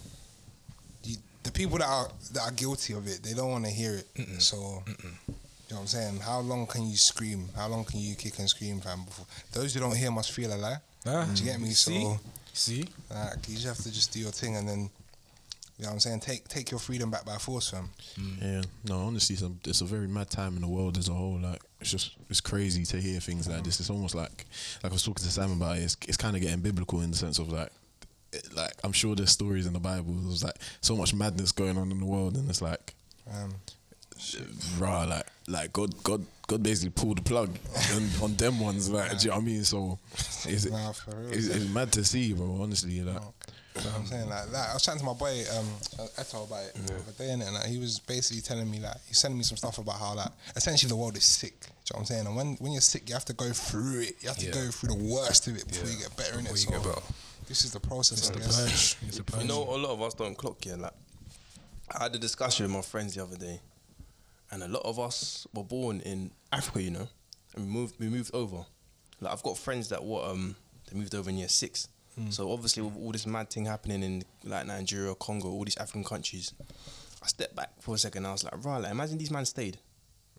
[1.43, 4.41] the people that are that are guilty of it, they don't want to hear it.
[4.41, 4.56] So,
[4.88, 4.93] you
[5.71, 6.19] know what I'm saying?
[6.19, 7.49] How long can you scream?
[7.56, 9.03] How long can you kick and scream, fam?
[9.06, 10.77] Before those who don't hear must feel a lie.
[11.06, 11.69] Ah, Do you get me?
[11.71, 12.03] see?
[12.03, 12.19] So,
[12.53, 15.93] see, like, you just have to just do your thing, and then, you know what
[15.93, 16.19] I'm saying?
[16.21, 17.89] Take take your freedom back by force, fam.
[18.41, 21.13] Yeah, no, honestly, it's a, it's a very mad time in the world as a
[21.13, 21.39] whole.
[21.39, 23.79] Like, it's just it's crazy to hear things like this.
[23.82, 24.45] It's almost like,
[24.84, 25.82] like I was talking to Sam about it.
[25.84, 27.73] It's, it's kind of getting biblical in the sense of like, it-
[28.56, 30.13] like I'm sure there's stories in the Bible.
[30.13, 32.93] There's like so much madness going on in the world, and it's like,
[33.32, 33.54] Um,
[34.80, 37.50] rah, like like God, God, God basically pulled the plug
[37.96, 38.89] on, on them ones.
[38.89, 39.63] Like, do you know what I mean?
[39.63, 40.00] So
[40.46, 41.34] it's, Nah, for real.
[41.34, 42.60] it's, it's mad to see, bro.
[42.62, 43.22] Honestly, like.
[43.76, 44.69] You know what I'm saying like that.
[44.69, 45.65] I was chatting to my boy um,
[46.19, 49.17] Eto about it the other day, and like, he was basically telling me like he's
[49.17, 51.60] sending me some stuff about how like essentially the world is sick.
[51.62, 52.28] Do you know what I'm saying?
[52.28, 54.15] And when when you're sick, you have to go through it.
[54.22, 54.52] You have to Yeah.
[54.52, 56.56] go through the worst of it before you get better in it.
[56.56, 57.02] So get better.
[57.47, 58.19] This is the process.
[58.19, 58.62] it's I the guess.
[58.63, 59.08] purge.
[59.08, 59.41] It's the purge.
[59.41, 60.79] You know, a lot of us don't clock yet.
[60.79, 60.93] Like,
[61.97, 63.60] I had a discussion with my friends the other day,
[64.51, 67.08] and a lot of us were born in Africa, you know,
[67.56, 68.65] and we moved we moved over.
[69.21, 70.56] Like, I've got friends that were um
[70.89, 71.88] they moved over in year six.
[72.29, 76.03] So obviously, with all this mad thing happening in like Nigeria, Congo, all these African
[76.03, 76.53] countries,
[77.23, 78.27] I stepped back for a second.
[78.27, 79.79] I was like, right, like, imagine these man stayed.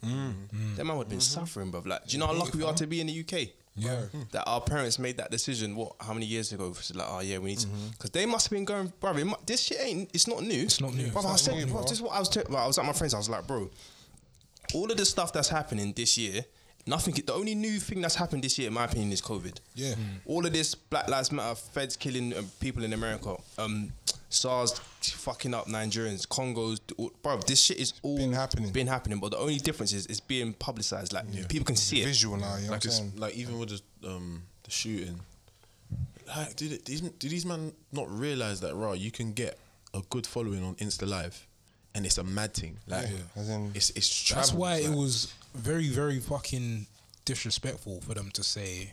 [0.05, 0.77] Mm.
[0.77, 1.83] That man would have been suffering, bro.
[1.85, 3.49] Like, do you know how lucky we are to be in the UK?
[3.77, 4.03] Yeah.
[4.33, 5.75] That our parents made that decision.
[5.75, 5.95] What?
[6.01, 6.69] How many years ago?
[6.71, 7.89] It's like, oh yeah, we need to, Mm-hmm.
[7.91, 9.13] because they must have been going, bro.
[9.15, 10.11] Mu- this shit ain't.
[10.15, 10.63] It's not new.
[10.63, 11.09] It's not new.
[11.11, 12.29] Bro, I was It's not saying, new, bro, this is what I was.
[12.29, 13.15] T- bro, I was at my friends.
[13.15, 13.69] I was like, bro,
[14.75, 16.45] all of the stuff that's happening this year,
[16.87, 17.15] nothing.
[17.15, 19.57] The only new thing that's happened this year, in my opinion, is COVID.
[19.75, 19.95] Yeah.
[20.27, 23.93] All of this Black Lives Matter, feds killing um, people in America, um,
[24.31, 27.39] SARS fucking up Nigerians, Congos, all- bro.
[27.47, 28.71] This shit is all been happening.
[28.73, 31.13] Been happening, but the only difference is it's being publicized.
[31.13, 32.07] Like people can see it.
[32.07, 33.69] Visual now, you know like what it's, like even with
[34.01, 35.21] the um the shooting,
[36.27, 39.59] like did it, these did these man not realize that raw you can get
[39.93, 41.47] a good following on Insta Live,
[41.95, 42.77] and it's a mad thing.
[42.89, 46.87] Like Yeah, as in- it's it's That's why like- it was very, very fucking
[47.25, 48.93] disrespectful for them to say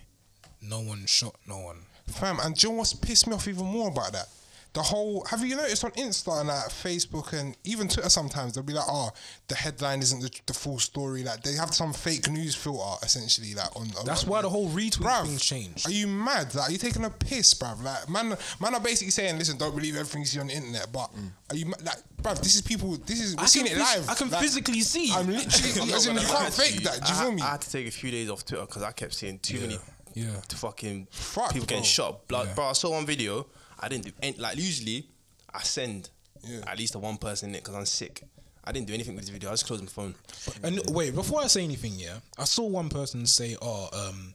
[0.61, 1.77] no one shot no one.
[2.07, 4.27] Fam, and do you know what's pissed me off even more about that?
[4.73, 8.63] The whole have you noticed on Insta and like Facebook and even Twitter sometimes they'll
[8.63, 9.09] be like, oh,
[9.49, 11.23] the headline isn't the, the full story.
[11.23, 13.87] Like they have some fake news filter essentially like on.
[13.99, 15.87] on That's why the whole retweet Bruv, thing changed.
[15.87, 16.55] Are you mad?
[16.55, 17.83] Like, are you taking a piss, bruv?
[17.83, 20.87] Like, man, man are basically saying, listen, don't believe everything you see on the internet.
[20.91, 21.29] But mm.
[21.49, 22.41] are you ma- like, bruv?
[22.41, 22.95] This is people.
[22.95, 24.07] This is we're I seeing it live.
[24.07, 25.11] I can Like, physically see.
[25.13, 25.91] I'm literally.
[25.93, 27.05] as in, you can't fake that.
[27.05, 27.41] Do you I, feel me?
[27.41, 29.79] I had to take a few days off Twitter because I kept seeing too many
[30.13, 30.39] yeah.
[30.47, 32.27] to fucking Fuck, people getting shot.
[32.27, 32.53] Blood, Yeah.
[32.53, 32.65] bro.
[32.67, 33.47] I saw one video.
[33.81, 35.07] I didn't do any, like usually
[35.53, 36.09] I send
[36.43, 36.61] Yeah.
[36.67, 38.23] at least a one person in it because I'm sick.
[38.63, 39.49] I didn't do anything with this video.
[39.49, 40.13] I just closed my phone.
[40.63, 44.33] And wait, before I say anything, yeah, I saw one person say, "Oh, um,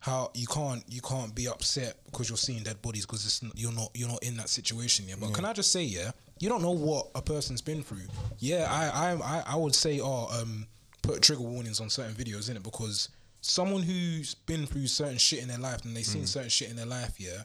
[0.00, 3.90] how you can't you can't be upset because you're seeing dead bodies because you're not
[3.94, 6.72] you're not in that situation, yeah." But can I just say, yeah, you don't know
[6.72, 8.08] what a person's been through.
[8.40, 10.66] Yeah, I I I, I would say, oh, um,
[11.02, 13.08] put trigger warnings on certain videos in it because
[13.42, 16.76] someone who's been through certain shit in their life and they've seen certain shit in
[16.76, 17.42] their life, yeah.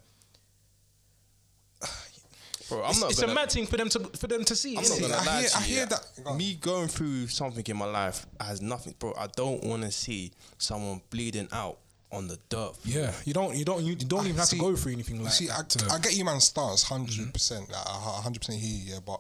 [2.69, 4.55] Bro, I'm it's not it's gonna, a mad thing for them to for them to
[4.55, 4.77] see.
[4.77, 5.85] I'm not gonna I hear- to I hear yeah.
[5.85, 6.05] that.
[6.23, 6.33] Go.
[6.35, 9.13] Me going through something in my life has nothing, bro.
[9.17, 11.77] I don't want to see someone bleeding out
[12.11, 12.73] on the dirt.
[12.85, 15.47] Yeah, you don't you don't you don't even have to go through anything like see,
[15.47, 15.59] that.
[15.59, 16.39] I, to- I get you, man.
[16.39, 17.69] Stars, 100 percent.
[17.69, 18.93] Like, hundred percent hear you.
[18.93, 19.19] Yeah, but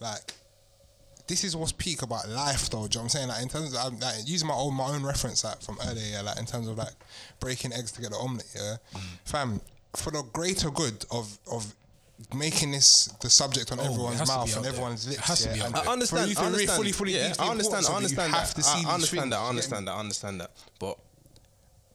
[0.00, 0.34] like,
[1.28, 2.78] this is what's peak about life, though.
[2.78, 3.28] Do you know what I'm saying?
[3.28, 6.04] Like, in terms of I'm, like, using my own my own reference, like from earlier,
[6.12, 6.92] yeah, like in terms of like
[7.40, 8.46] breaking eggs to get the omelet.
[8.54, 9.00] Yeah, Mm.
[9.24, 9.60] fam,
[9.94, 11.74] for the greater good of of
[12.34, 14.72] making this the subject on Oh, everyone's has to be mouth and there.
[14.72, 15.20] everyone's It lips.
[15.28, 15.76] has to yeah, be and.
[15.76, 16.30] I understand.
[16.30, 16.76] you I understand.
[16.76, 17.86] fully, fully yeah, I understand.
[17.86, 18.40] I understand you that.
[18.46, 19.36] have to see I, I understand that.
[19.36, 19.50] I you get me?
[19.50, 19.92] understand that.
[19.92, 20.50] I understand that.
[20.78, 20.98] But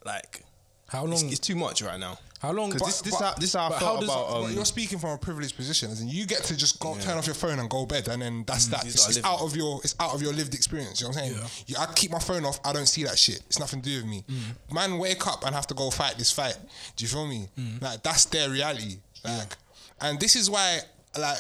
[0.05, 0.43] like,
[0.88, 1.13] how long?
[1.13, 2.17] it's, it's too much right now.
[2.41, 4.27] How long- Because this, this, but- how, this is how I felt does- about.
[4.29, 6.97] But Um, you're speaking from a privileged position, as in you get to just go
[6.97, 8.86] turn off your phone and go bed, and then that's mm, that.
[8.88, 10.99] It's, it's out of your it's out of your lived experience.
[11.01, 11.49] You know what I'm saying?
[11.67, 12.60] You, I keep my phone off.
[12.65, 13.41] I don't see that shit.
[13.45, 14.23] It's nothing to do with me.
[14.27, 14.73] Mm.
[14.73, 16.57] Man, wake up and have to go fight this fight.
[16.95, 17.47] Do you feel me?
[17.60, 17.79] Mm.
[17.81, 18.97] Like that's their reality.
[19.23, 19.55] Like,
[20.01, 20.79] and this is why
[21.17, 21.37] like.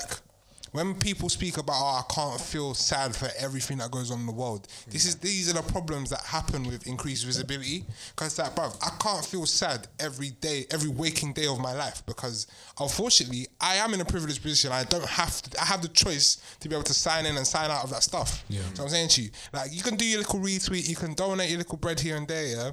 [0.73, 4.25] When people speak about, oh, I can't feel sad for everything that goes on in
[4.25, 4.69] the world.
[4.87, 7.83] This is these are the problems that happen with increased visibility.
[8.15, 12.05] Because like, bruv, I can't feel sad every day, every waking day of my life.
[12.05, 12.47] Because
[12.79, 14.71] unfortunately, I am in a privileged position.
[14.71, 17.45] I don't have, to, I have the choice to be able to sign in and
[17.45, 18.45] sign out of that stuff.
[18.47, 18.61] Yeah.
[18.73, 21.49] So I'm saying to you, like, you can do your little retweet, you can donate
[21.49, 22.71] your little bread here and there, yeah.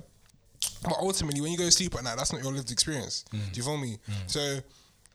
[0.84, 3.24] But ultimately, when you go to sleep at night, that's not your lived experience.
[3.32, 3.52] Mm.
[3.52, 3.98] Do you feel me?
[4.08, 4.30] Mm.
[4.30, 4.58] So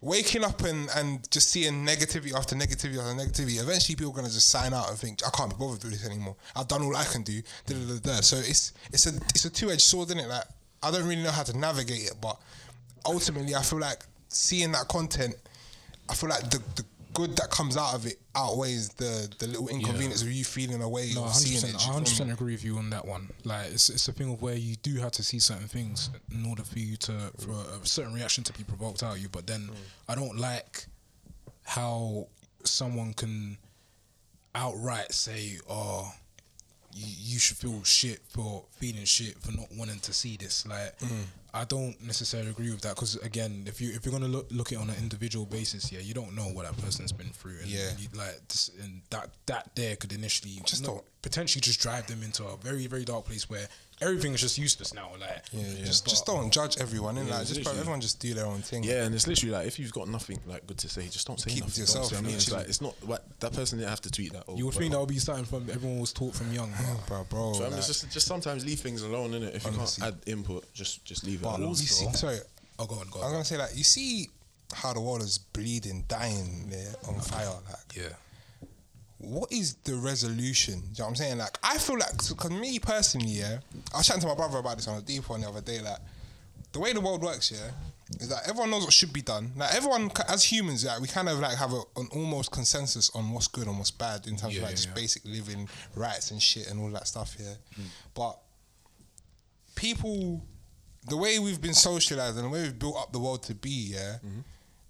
[0.03, 4.27] waking up and, and just seeing negativity after negativity after negativity, eventually people are gonna
[4.27, 6.35] just sign out and think, I can't be bothered with this anymore.
[6.55, 7.41] I've done all I can do.
[7.65, 8.21] Da, da, da.
[8.21, 10.27] So it's it's a it's a two edged sword, isn't it?
[10.27, 10.43] Like
[10.83, 12.37] I don't really know how to navigate it, but
[13.05, 15.35] ultimately, I feel like seeing that content,
[16.09, 19.67] I feel like the, the good that comes out of it outweighs the the little
[19.67, 21.73] inconvenience of you feeling away No, or hundred seeing percent.
[21.75, 21.77] it.
[21.77, 23.29] do I feel hundred percent agree with you on that one.
[23.43, 26.45] Like, it's it's a thing of where you do have to see certain things in
[26.45, 29.29] order for you to for a certain reaction to be provoked out of you.
[29.29, 29.75] But then mm.
[30.09, 30.85] I don't like
[31.63, 32.27] how
[32.63, 33.57] someone can
[34.55, 36.11] outright say, "Oh,
[36.93, 40.97] you, you should feel shit for feeling shit for not wanting to see this." Like,
[40.99, 41.23] mm.
[41.55, 44.71] I don't necessarily agree with that because again, if you if you're gonna look look
[44.71, 47.57] at it on an individual basis, yeah, you don't know what that person's been through,
[47.61, 47.91] and Yeah.
[47.99, 52.23] you, like this, and that that there could initially Just don't- potentially just drive them
[52.23, 53.67] into a very very dark place where
[54.01, 55.09] everything is just useless now.
[55.19, 57.15] Like, Yeah, you Just, just don't judge everyone.
[57.15, 57.27] innit?
[57.27, 58.83] Yeah, like, just bro, everyone just do their own thing.
[58.83, 61.39] Yeah, and it's literally like if you've got nothing like good to say, just don't
[61.39, 61.73] say Keep nothing.
[61.75, 64.01] to yourself, Don't say- I mean, it's like it's not what that person didn't have
[64.01, 64.43] to tweet that.
[64.47, 64.79] Oh, You would bro.
[64.81, 66.71] think that would be something from everyone was taught from young.
[66.71, 67.53] but- bro, bro.
[67.53, 69.55] So I mean, it's just just sometimes leave things alone, innit?
[69.55, 70.01] If you Honestly.
[70.01, 71.69] can't add input, just just leave it but alone.
[71.69, 72.39] you see, sorry,
[72.79, 74.29] Oh, go on, go I'm gonna say like you see
[74.73, 77.47] how the world is bleeding, dying, there on fire.
[77.69, 78.09] Like, Yeah.
[79.23, 80.75] What is the resolution?
[80.75, 81.37] Do you know what I'm saying?
[81.37, 83.59] Like, I feel like, because me personally, yeah,
[83.93, 85.81] I was chatting to my brother about this on a deep one the other day.
[85.81, 85.99] Like,
[86.71, 87.71] the way the world works, yeah,
[88.19, 89.51] is that everyone knows what should be done.
[89.55, 93.31] Like everyone, as humans, like we kind of like have a, an almost consensus on
[93.31, 94.93] what's good and what's bad in terms Yeah, of like yeah, just yeah.
[94.93, 97.35] basic living rights and shit and all that stuff.
[97.39, 97.83] Yeah, hmm.
[98.13, 98.39] but
[99.75, 100.43] people,
[101.07, 103.91] the way we've been socialized and the way we've built up the world to be,
[103.93, 104.39] yeah, mm-hmm.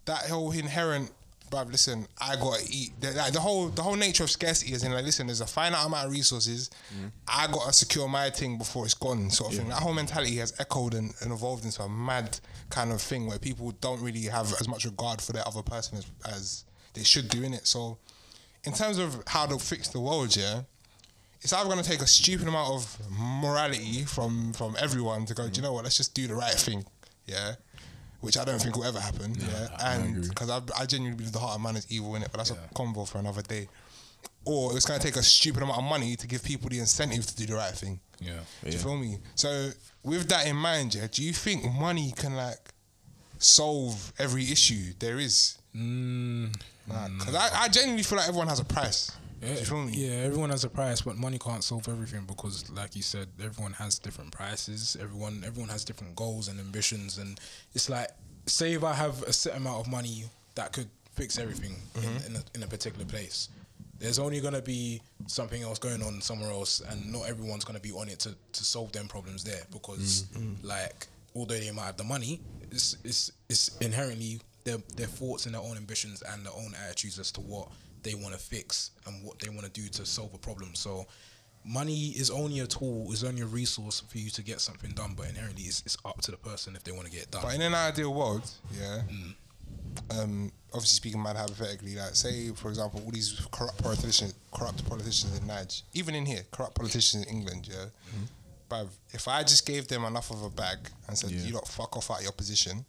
[0.06, 1.12] that whole inherent.
[1.54, 3.00] Bruv, listen, I gotta eat.
[3.00, 5.46] The, like, the whole the whole nature of scarcity is in like, listen, there's a
[5.46, 6.72] finite amount of resources.
[6.98, 7.12] Mm.
[7.28, 9.70] I gotta secure my thing before it's gone, sort of thing.
[9.70, 12.40] That whole mentality has echoed and, and evolved into a mad
[12.72, 16.00] kind of thing where people don't really have as much regard for their other person
[16.00, 17.68] as, as they should do in it.
[17.68, 18.00] So,
[18.64, 20.62] in terms of how to fix the world, yeah,
[21.42, 25.44] it's either to take a stupid amount of morality from from everyone to go.
[25.44, 25.66] Do you mm.
[25.66, 25.84] know what?
[25.84, 26.84] Let's just do the right thing,
[27.28, 27.56] yeah.
[28.24, 29.68] Which I don't think will ever happen, yeah.
[29.96, 32.38] and because I, I genuinely believe the heart of man is evil in it, but
[32.38, 33.68] that's a convo for another day.
[34.46, 37.26] Or it's going to take a stupid amount of money to give people the incentive
[37.26, 38.00] to do the right thing.
[38.22, 38.40] Yeah.
[38.64, 39.18] Do you feel me?
[39.36, 39.72] So
[40.04, 42.70] with that in mind, yeah, do you think money can like
[43.40, 45.58] solve every issue there is?
[45.76, 46.54] Mm,
[46.88, 49.12] Because I, I genuinely feel like everyone has a price.
[49.44, 49.92] Do you feel me?
[49.94, 53.74] Yeah, everyone has a price, but money can't solve everything because, like you said, everyone
[53.74, 54.98] has different prices.
[55.00, 57.40] Everyone, everyone has different goals and ambitions, and
[57.74, 58.10] it's like,
[58.46, 60.26] say if I have a set amount of money
[60.56, 62.28] that could fix everything in, mm-hmm.
[62.28, 63.50] in, a, in a particular place,
[64.00, 67.92] there's only gonna be something else going on somewhere else, and not everyone's gonna be
[67.92, 70.66] on it to, to solve them problems there because, mm-hmm.
[70.66, 72.40] like, although they might have the money,
[72.72, 77.20] it's it's it's inherently their their thoughts and their own ambitions and their own attitudes
[77.20, 77.70] as to what
[78.04, 80.76] they want to fix and what they want to do to solve a problem.
[80.76, 81.06] So
[81.66, 85.14] money is only a tool, is only a resource for you to get something done,
[85.16, 87.42] but inherently it's, it's up to the person if they want to get it done.
[87.44, 89.02] But in an ideal world, yeah.
[90.10, 95.38] Um, obviously speaking mad hypothetically, like say for example, all these corrupt politicians, corrupt politicians
[95.38, 97.86] in Niger, even in here, corrupt politicians in England, yeah.
[98.70, 101.96] But if I just gave them enough of a bag and said, "You lot fuck
[101.96, 102.86] off out of your position,"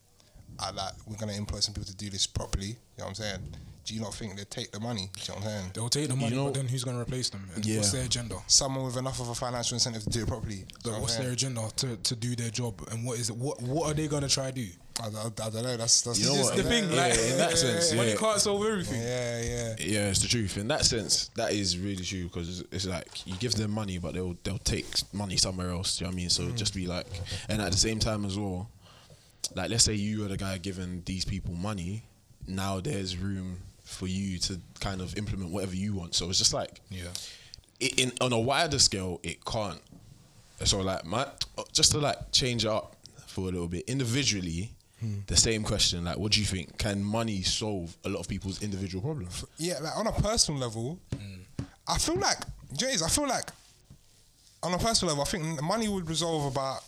[0.58, 2.68] I like we're gonna employ some people to do this properly.
[2.68, 3.56] You know what I'm saying?
[3.84, 5.10] Do you not think they'd take the money?
[5.14, 5.70] Do you know what I'm saying?
[5.74, 7.48] They'll take the money, know- but then who's going to replace them?
[7.54, 7.78] And Yeah.
[7.78, 8.36] What's their agenda?
[8.46, 10.64] Someone with enough of a financial incentive to do it properly.
[10.82, 12.82] But know what what's their agenda to, to do their job?
[12.90, 13.36] And what is it?
[13.36, 14.66] What what are they going to try to do?
[15.02, 15.76] I, I, I don't know.
[15.76, 16.56] That's that's You know what?
[16.56, 18.16] the Yeah, thing, yeah, like, in that sense, money yeah.
[18.16, 19.02] can't solve everything.
[19.02, 19.74] Yeah, yeah.
[19.78, 20.56] Yeah, it's the truth.
[20.56, 23.98] In that sense, that is really true because it's, it's like you give them money,
[23.98, 25.98] but they'll they'll take money somewhere else.
[25.98, 26.30] Do you know what I mean?
[26.30, 26.56] So mm.
[26.56, 27.06] just be like,
[27.48, 28.70] and at the same time as well,
[29.54, 32.04] like let's say you are the guy giving these people money.
[32.46, 36.14] Now there's room for you to kind of implement whatever you want.
[36.14, 37.04] So it's just like, Yeah.
[37.80, 39.80] it, in on a wider scale, it can't.
[40.64, 41.26] So like my
[41.72, 44.70] just to like change it up for a little bit individually.
[45.00, 45.18] Hmm.
[45.26, 46.78] The same question, like, what do you think?
[46.78, 49.44] Can money solve a lot of people's individual problems?
[49.58, 51.64] yeah, like on a personal level, hmm.
[51.86, 52.38] I feel like
[52.74, 53.02] Jays.
[53.02, 53.50] I feel like
[54.62, 56.82] on a personal level, I think money would resolve about.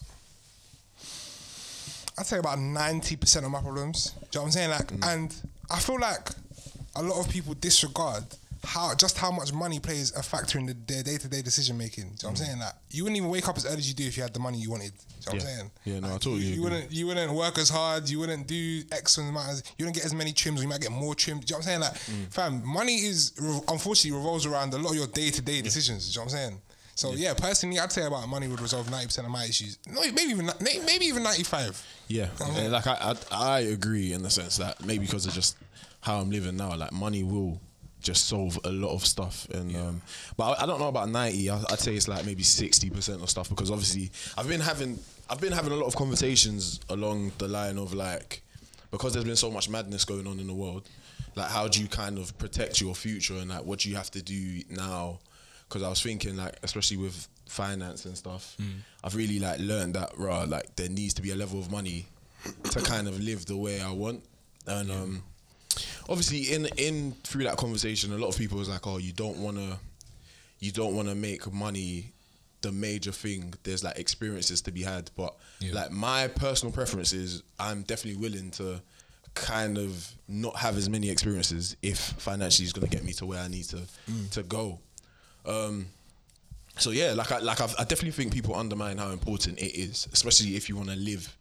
[2.19, 4.13] I'd say about ninety percent of my problems.
[4.13, 4.71] Do you know what I'm saying?
[4.71, 5.05] Like, hmm.
[5.05, 5.35] and
[5.71, 6.29] I feel like
[6.97, 8.25] a lot of people disregard
[8.65, 11.79] how just how much money plays a factor in the, their day to day decision
[11.79, 12.05] making.
[12.05, 12.59] Do you know what I'm saying?
[12.59, 14.41] Like, you wouldn't even wake up as early as you do if you had the
[14.41, 14.93] money you wanted.
[14.93, 15.71] Do you know what I'm saying?
[15.85, 16.63] Yeah, no, I Like, totally you, you agree.
[16.65, 18.09] wouldn't you wouldn't work as hard.
[18.09, 19.49] You wouldn't do X amount.
[19.51, 20.63] As, you wouldn't get as many trims.
[20.63, 21.45] You might get more trims.
[21.45, 21.81] Do you know what I'm saying?
[21.81, 22.33] Like, Mm.
[22.35, 23.33] fam, money is
[23.69, 26.07] unfortunately revolves around a lot of your day to day decisions.
[26.07, 26.61] Do you know what I'm saying?
[26.97, 27.35] So yeah.
[27.35, 29.79] personally, I'd say about money would resolve ninety percent of my issues.
[29.87, 31.81] No, maybe even maybe even ninety five.
[32.09, 35.57] Yeah, like I, I, I agree in the sense that maybe because of just
[36.07, 37.61] how I'm living now, like money will
[38.01, 39.49] just solve a lot of stuff.
[39.51, 40.03] And um,
[40.37, 41.51] but I, I don't know about ninety.
[41.51, 45.01] I, I'd say it's like maybe sixty percent of stuff because obviously I've been having
[45.29, 48.43] I've been having a lot of conversations along the line of like
[48.93, 50.89] because there's been so much madness going on in the world.
[51.35, 54.11] Like, how do you kind of protect your future and like what do you have
[54.13, 55.19] to do now?
[55.69, 58.57] Because I was thinking like, especially with finance and stuff,
[59.03, 62.07] I've really like learned that raw like there needs to be a level of money
[62.71, 64.23] to kind of live the way I want.
[64.69, 65.23] And um,
[66.09, 69.39] obviously, in in through that conversation, a lot of people was like, "Oh, you don't
[69.39, 69.79] want to,
[70.61, 72.13] you don't want to make money
[72.63, 73.55] the major thing.
[73.63, 75.73] There's like experiences to be had." But Yeah.
[75.75, 78.81] like my personal preference is, I'm definitely willing to
[79.35, 83.27] kind of not have as many experiences if financially is going to get me to
[83.27, 83.81] where I need to
[84.33, 84.79] to go.
[85.45, 85.87] Um,
[86.79, 90.09] so yeah, like I like I've, I definitely think people undermine how important it is,
[90.13, 91.37] especially if you want to live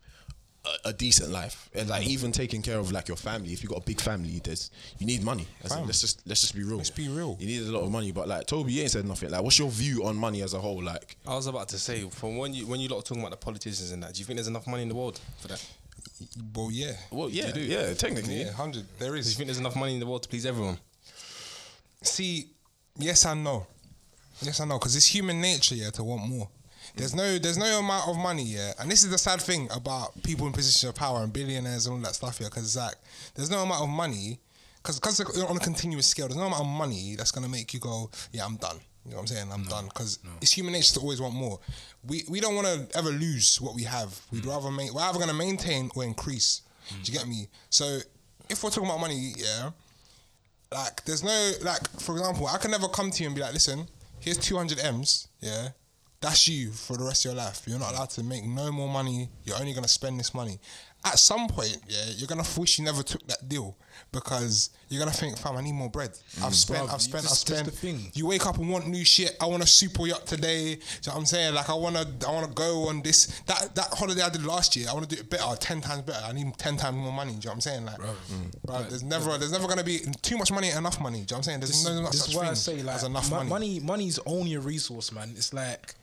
[0.85, 3.53] a, a decent life and like even taking care of like your family.
[3.53, 5.47] If you got a big family, there's you need money.
[5.63, 5.85] As in, Fam.
[5.87, 6.77] let's just let's just be real.
[6.77, 7.37] Let's be real.
[7.39, 9.29] You need a lot of money, but like Toby, you ain't said nothing.
[9.31, 10.81] Like, what's your view on money as a whole?
[10.83, 13.31] Like, I was about to say, from when you when you lot are talking about
[13.31, 15.65] the politicians and that, do you think there's enough money in the world for that?
[16.53, 16.93] Well, yeah.
[17.11, 17.59] well, yeah, do.
[17.59, 18.85] yeah, technically, Yeah, hundred.
[18.99, 19.35] There Do you is.
[19.35, 20.77] think there's enough money in the world to please everyone?
[22.01, 22.47] See,
[22.97, 23.67] yes and no.
[24.41, 26.47] Yes and no, because it's human nature, yeah, to want more.
[26.95, 28.71] There's no there's no amount of money, yeah.
[28.79, 31.95] And this is the sad thing about people in positions of power and billionaires and
[31.95, 32.95] all that stuff here, because like
[33.35, 34.39] there's no amount of money,
[34.77, 37.79] because because on a continuous scale, there's no amount of money that's gonna make you
[37.79, 38.77] go, yeah, I'm done.
[39.05, 39.51] You know what I'm saying?
[39.51, 41.59] I'm done because it's human nature to always want more.
[42.07, 44.19] We we don't want to ever lose what we have.
[44.31, 44.49] We'd mm.
[44.49, 46.61] rather main, we're either gonna maintain or increase.
[46.89, 47.21] Do you mm.
[47.21, 47.47] get me?
[47.69, 47.99] So
[48.49, 49.71] if we're talking about money, yeah,
[50.71, 53.53] like there's no like for example, I can never come to you and be like,
[53.53, 53.87] listen,
[54.19, 55.69] here's 200 m's, yeah.
[56.21, 57.61] That's you for the rest of your life.
[57.67, 59.29] You're not allowed to make no more money.
[59.43, 60.59] You're only gonna spend this money.
[61.03, 63.77] At some point, yeah, you're gonna wish you never took that deal
[64.11, 66.09] because you're gonna think, fam, I need more bread.
[66.39, 66.45] Mm.
[66.45, 68.17] I've spent, Bruv, I've spent, I've this- this spent.
[68.17, 69.37] You wake up and want new shit.
[69.39, 70.63] I want a super yacht today.
[70.63, 71.53] Do you know what I'm saying?
[71.53, 74.87] Like I wanna, I wanna go on this that that holiday I did last year.
[74.89, 76.25] I wanna do it better, ten times better.
[76.25, 77.33] I need ten times more money.
[77.33, 77.85] Do you know what I'm saying?
[77.85, 78.15] Like, bruv,
[78.65, 78.89] mm.
[78.89, 81.19] there's never, there's never gonna be too much money, enough money.
[81.19, 81.59] Do you know what I'm saying?
[81.59, 83.37] There's this, no, no this such is why thing I say like as enough mo-
[83.37, 83.49] money.
[83.49, 83.79] money.
[83.79, 85.31] Money's only a resource, man.
[85.37, 85.93] It's like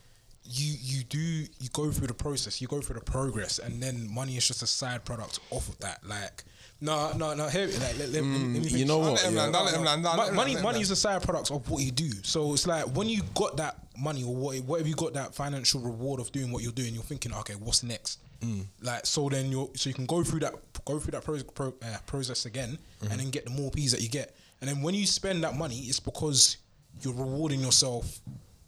[0.53, 4.13] you you do you go through the process, you go through the progress, and then
[4.13, 6.07] money is just a side product off of that.
[6.07, 6.45] Like
[6.81, 9.23] no no no here like let, let, me- let me you know what?
[9.23, 9.31] yeah.
[9.31, 11.69] land, I'll let him land, I'll let him money money is a side product of
[11.71, 12.11] what you do.
[12.23, 15.81] So it's like when you got that money or what, whatever you got that financial
[15.81, 18.19] reward of doing what you're doing, you're thinking, okay, what's next?
[18.41, 18.65] Mm.
[18.81, 21.69] Like so, then you're so you can go through that go through that pro, pro,
[21.83, 23.11] uh, process again, Mm-hmm.
[23.13, 24.35] and then get the more P's that you get.
[24.61, 26.57] And then when you spend that money, it's because
[27.01, 28.21] you're rewarding yourself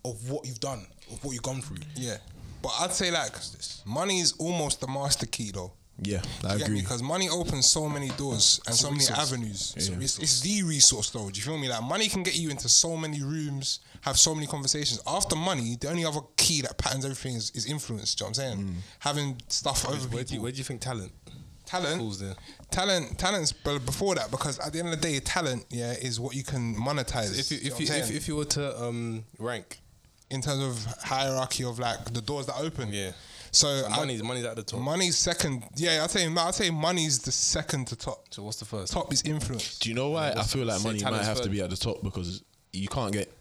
[0.05, 1.79] of what you've done, of what you've gone through.
[1.97, 2.17] Yeah,
[2.63, 3.33] but I'd say like
[3.87, 5.73] money is almost the master key though.
[6.03, 6.65] Yeah, I you get me?
[6.65, 6.81] agree.
[6.81, 9.75] Because money opens so many doors and so many avenues.
[9.77, 11.31] It's It's, it's the resource though.
[11.31, 11.69] Do you feel me?
[11.69, 15.01] Like money can get you into so many rooms, have so many conversations.
[15.07, 18.17] After money, the only other key that patterns everything is, is influence.
[18.17, 18.77] Do you know what I'm saying?
[18.99, 20.43] Having stuff over Where do, you, people.
[20.43, 21.13] where do you think talent
[21.65, 22.35] Talent, falls there?
[22.73, 26.19] talent, talent's b- before that because at the end of the day, talent, yeah, is
[26.19, 27.39] what you can monetize.
[27.39, 29.79] If you if what you I'm if, if you were to um rank,
[30.31, 33.13] in terms of hierarchy of like the doors that open, Yeah.
[33.51, 34.81] So I- money's money's at the top.
[34.81, 35.63] money's second.
[35.77, 38.27] Yeah, I'd say I'd say money's the second to top.
[38.35, 38.93] So what's the first?
[38.93, 39.79] Top is influence.
[39.79, 41.77] Do you know why I feel like money might talent's have to be at the
[41.77, 43.33] top because you can't get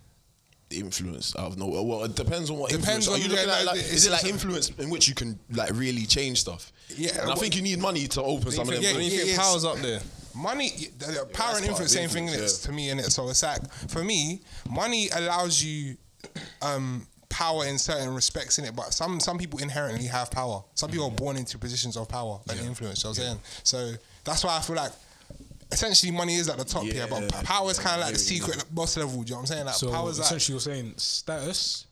[0.69, 1.81] influence out of nowhere.
[1.83, 3.07] Well, it depends on what Depends influence.
[3.07, 5.39] Are you looking yeah, at like, like, is it like influence in which you can
[5.51, 6.71] like really change stuff?
[6.95, 8.83] Yeah, and I think you need money to open some of them.
[8.83, 9.99] Yeah, Yeah, you yeah, think yeah, power's up there?
[10.35, 12.65] Money, the- the power that's and influence, same thing influence, innit, yeah.
[12.67, 13.11] to me in it.
[13.11, 15.95] So it's like for me, money allows you
[16.61, 20.63] um, power in certain respects in it, but some some people inherently have power.
[20.75, 23.03] Some people are born into positions of power and influence.
[23.03, 23.39] You know what I'm saying?
[23.63, 23.91] So
[24.23, 24.91] that's why I feel like.
[25.71, 28.39] Essentially, money is at the top, yeah, but power is kind of like the Yeah,
[28.39, 28.45] yeah.
[28.45, 29.23] secret boss level.
[29.23, 29.65] Do you know what I'm saying?
[29.65, 31.87] Like So power is like essentially, you're saying status,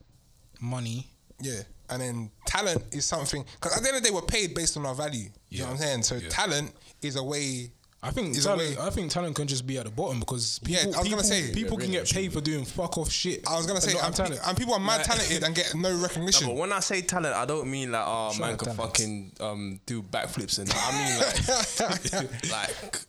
[0.59, 1.07] money.
[1.39, 1.61] Yeah.
[1.89, 4.77] And then talent is something because at the end of the day we're paid based
[4.77, 5.29] on our value.
[5.49, 6.03] You know what I'm saying?
[6.03, 7.71] So talent is a way
[8.03, 8.77] I think Is talent.
[8.77, 11.09] way- I think talent can just be at the bottom because people, Yeah, I was
[11.09, 13.47] gonna say- people Yeah, can really, get paid for doing fuck off shit.
[13.47, 15.75] I was gonna say and, have pe- and people are mad Like- talented and get
[15.75, 16.47] no recognition.
[16.47, 18.81] But when I say talent, I don't mean like oh Shout man can talent.
[18.81, 20.71] fucking um do backflips and.
[20.75, 23.01] I mean like like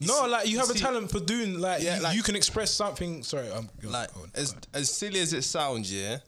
[0.00, 2.34] No, like you have a see- talent for doing like, Yeah, you, like- you can
[2.34, 3.22] express something.
[3.22, 4.60] Sorry, I'm like on, as on.
[4.72, 6.18] as silly as it sounds, yeah.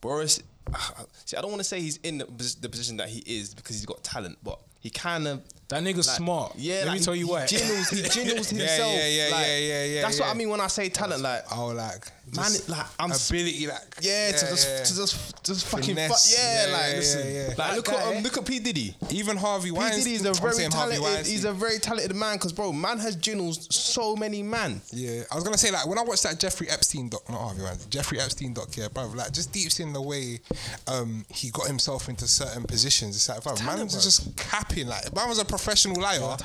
[0.00, 0.40] Boris,
[1.24, 3.74] see, I don't want to say he's in the, the position that he is because
[3.76, 5.42] he's got talent, but he kind of.
[5.74, 6.52] That nigga's like, smart.
[6.56, 7.46] Yeah, let like, me tell you he, why.
[7.46, 8.92] Jingles, he jingles himself.
[8.92, 10.28] yeah, yeah, like, yeah, yeah, yeah, That's what.
[10.30, 11.22] I mean when I say talent.
[11.22, 12.06] Like, oh, like
[12.36, 14.84] man, like I'm ability, like yeah, to just yeah.
[14.84, 16.36] to just just fucking fuck, Finesse.
[16.38, 17.54] yeah, Yeah, like yeah, listen, yeah, yeah.
[17.58, 18.94] like look guy- at um, look at P Diddy.
[19.10, 20.04] even Harvey P Weinstein.
[20.04, 21.26] Diddy is a very talented.
[21.26, 24.80] He's a very talented man because bro, man has jingles so many man.
[24.92, 27.62] Yeah, I was gonna say like when I watched that Jeffrey Epstein doc, not Harvey
[27.62, 30.40] Weinstein, Jeffrey Epstein doc, yeah, bro, like just deeps in the way
[30.86, 33.16] um, he got himself into certain positions.
[33.16, 36.36] It's like, bro, man was just capping, like man was a professional liar,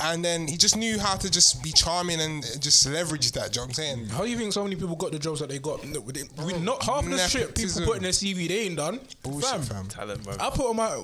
[0.00, 3.52] and then he just knew how to just be charming and just leverage that.
[3.52, 4.06] Do you know what I'm saying?
[4.08, 5.84] How do you think so many people got the jobs that they got?
[5.86, 7.84] No, we didn't- we not half the shit people Nepotism.
[7.84, 9.00] put in their CV they ain't done.
[9.22, 9.86] Bullshit, fam.
[9.88, 10.34] Talent, bro.
[10.40, 10.92] I put on my.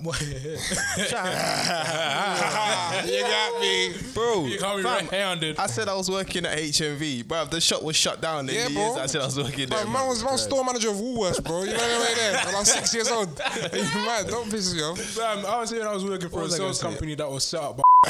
[3.05, 4.45] you got me, bro.
[4.47, 5.59] you can't be right-handed.
[5.59, 7.45] I said I was working at HMV, bro.
[7.47, 8.83] The shop was shut down in Yeah, the bro.
[8.87, 9.87] years I said I was working Bro, there.
[9.87, 11.63] man was man was store manager of Woolworths, bro.
[11.65, 12.47] You know what I mean?
[12.47, 13.29] When I was six years old.
[13.73, 14.29] you mad?
[14.29, 14.99] Don't piss me off.
[15.01, 17.15] Fam, I was saying I was working for What a was I gonna sales company
[17.15, 17.81] that was set up.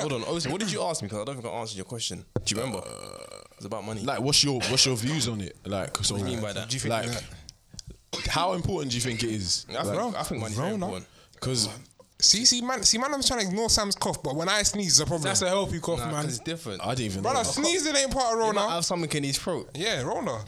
[0.00, 1.06] Hold on, obviously, what did you ask me?
[1.08, 2.24] Because I don't think I answered your question.
[2.44, 2.78] Do you remember?
[2.86, 4.02] Uh, it's about money.
[4.02, 5.56] Like, what's your what's your views on it?
[5.66, 6.68] Like, so What do you mean by that?
[6.68, 9.66] Do you think like, that- how important do you think it is?
[9.70, 10.84] I think, I think money's very Rona.
[10.86, 11.06] important.
[11.34, 11.68] Because
[12.20, 14.92] See, see, man, see, man, I'm trying to ignore Sam's cough, but when I sneeze,
[14.92, 15.24] it's a problem.
[15.24, 16.22] That's a healthy cough, Nah, man.
[16.24, 16.80] 'cause it's different.
[16.82, 17.30] I didn't even know.
[17.32, 17.50] Brother, know.
[17.50, 18.70] sneezing ain't part of He might Rona.
[18.70, 19.68] have something in his throat.
[19.74, 20.42] Yeah, Rona.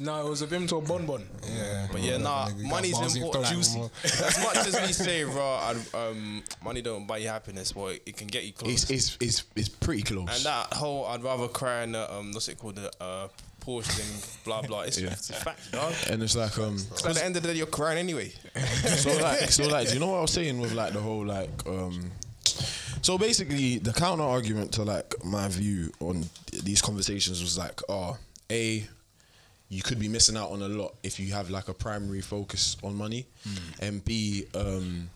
[0.00, 1.22] No, it was a Vimto Bon Bon.
[1.48, 3.64] Yeah, But yeah, nah, you got money's bars in important.
[3.66, 3.90] throat.
[4.04, 8.28] as much as we say, raw, um, money don't buy you happiness, but it can
[8.28, 8.84] get you close.
[8.84, 10.28] It's, it's it's it's pretty close.
[10.36, 13.28] and that whole, I'd rather cry in the, um, what's it called, the uh,
[13.64, 14.82] Porsche and blah blah.
[14.82, 15.10] It's, Yeah.
[15.12, 15.92] it's a fact, dog.
[16.10, 16.76] and it's like um.
[16.90, 18.32] 'Cause at the end of the day, you're crying anyway.
[18.54, 21.26] so like so like do you know what I was saying with like the whole
[21.26, 22.10] like um
[23.02, 26.24] so basically the counter argument to like my view on
[26.64, 28.16] these conversations was like oh
[28.50, 28.84] a
[29.68, 32.76] you could be missing out on a lot if you have like a primary focus
[32.82, 33.26] on money
[33.80, 35.10] and b um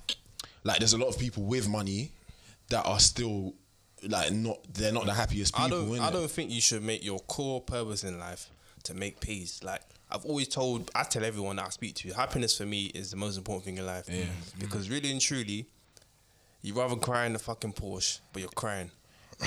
[0.64, 2.10] like there's a lot of people with money
[2.68, 3.54] that are still
[4.06, 5.88] like not they're not the happiest people I don't.
[5.88, 6.00] innit?
[6.00, 8.50] I don't think you should make your core purpose in life
[8.84, 9.62] to make peace.
[9.62, 9.80] Like
[10.10, 13.16] I've always told, I tell everyone that I speak to, happiness for me is the
[13.16, 14.06] most important thing in life.
[14.08, 14.24] Yeah.
[14.58, 15.66] Because really and truly,
[16.62, 18.90] you rather cry in the fucking Porsche, but you're crying.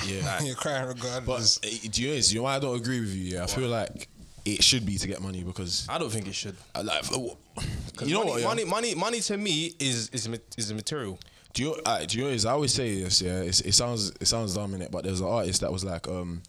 [0.06, 1.58] yeah You're crying regardless.
[1.58, 3.44] but uh, do you know, do you know why I don't agree with you yeah
[3.44, 4.08] I feel like
[4.46, 6.56] it should be to get money because I don't think it should.
[6.74, 8.46] I like you know money, what yeah?
[8.46, 11.18] money, money, money to me is is is a material.
[11.52, 12.30] Do you, uh, do you know?
[12.30, 12.44] is?
[12.44, 13.22] I always say this.
[13.22, 15.84] Yeah, it's, it sounds it sounds dumb in it, but there's an artist that was
[15.84, 16.42] like, um,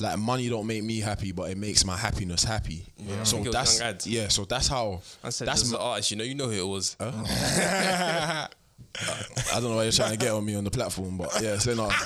[0.00, 2.86] like money don't make me happy, but it makes my happiness happy.
[2.96, 4.28] Yeah, so think it was that's yeah.
[4.28, 5.02] So that's how.
[5.22, 6.10] I said that's my, artist.
[6.10, 6.96] You know, you know who it was.
[9.00, 11.56] I don't know why you're trying to get on me on the platform, but yeah,
[11.58, 11.90] say no.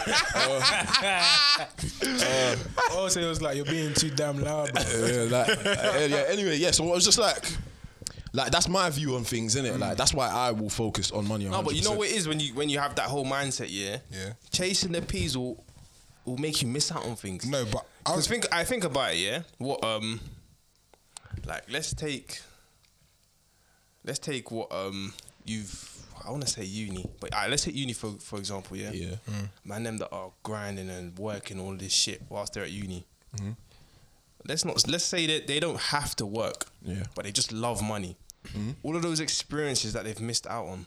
[2.91, 4.73] Oh, so it was like you're being too damn loud.
[4.73, 4.83] Bro.
[4.83, 6.25] yeah, like, uh, yeah.
[6.29, 6.71] Anyway, yeah.
[6.71, 7.45] So it was just like,
[8.33, 9.79] like that's my view on things, innit?
[9.79, 11.47] Like that's why I will focus on money.
[11.47, 13.69] No, but you know what it is when you when you have that whole mindset.
[13.71, 13.99] Yeah.
[14.11, 14.33] Yeah.
[14.53, 15.63] Chasing the peas will
[16.25, 17.47] will make you miss out on things.
[17.47, 19.43] No, but I was think I think about it, yeah.
[19.59, 20.21] What um,
[21.47, 22.41] like let's take,
[24.05, 25.13] let's take what um
[25.45, 25.93] you've.
[26.27, 28.91] I want to say uni, but alright, let's take uni for for example, yeah.
[28.93, 29.17] Yeah.
[29.65, 33.05] Man, them that are grinding and working all this shit whilst they're at uni.
[33.37, 33.51] Mm-hmm.
[34.49, 34.89] Let's not.
[34.89, 36.67] Let's say that they don't have to work.
[36.83, 36.95] Yeah.
[36.95, 37.03] Mm-hmm.
[37.15, 38.17] But they just love money.
[38.83, 40.87] All of those experiences that they've missed out on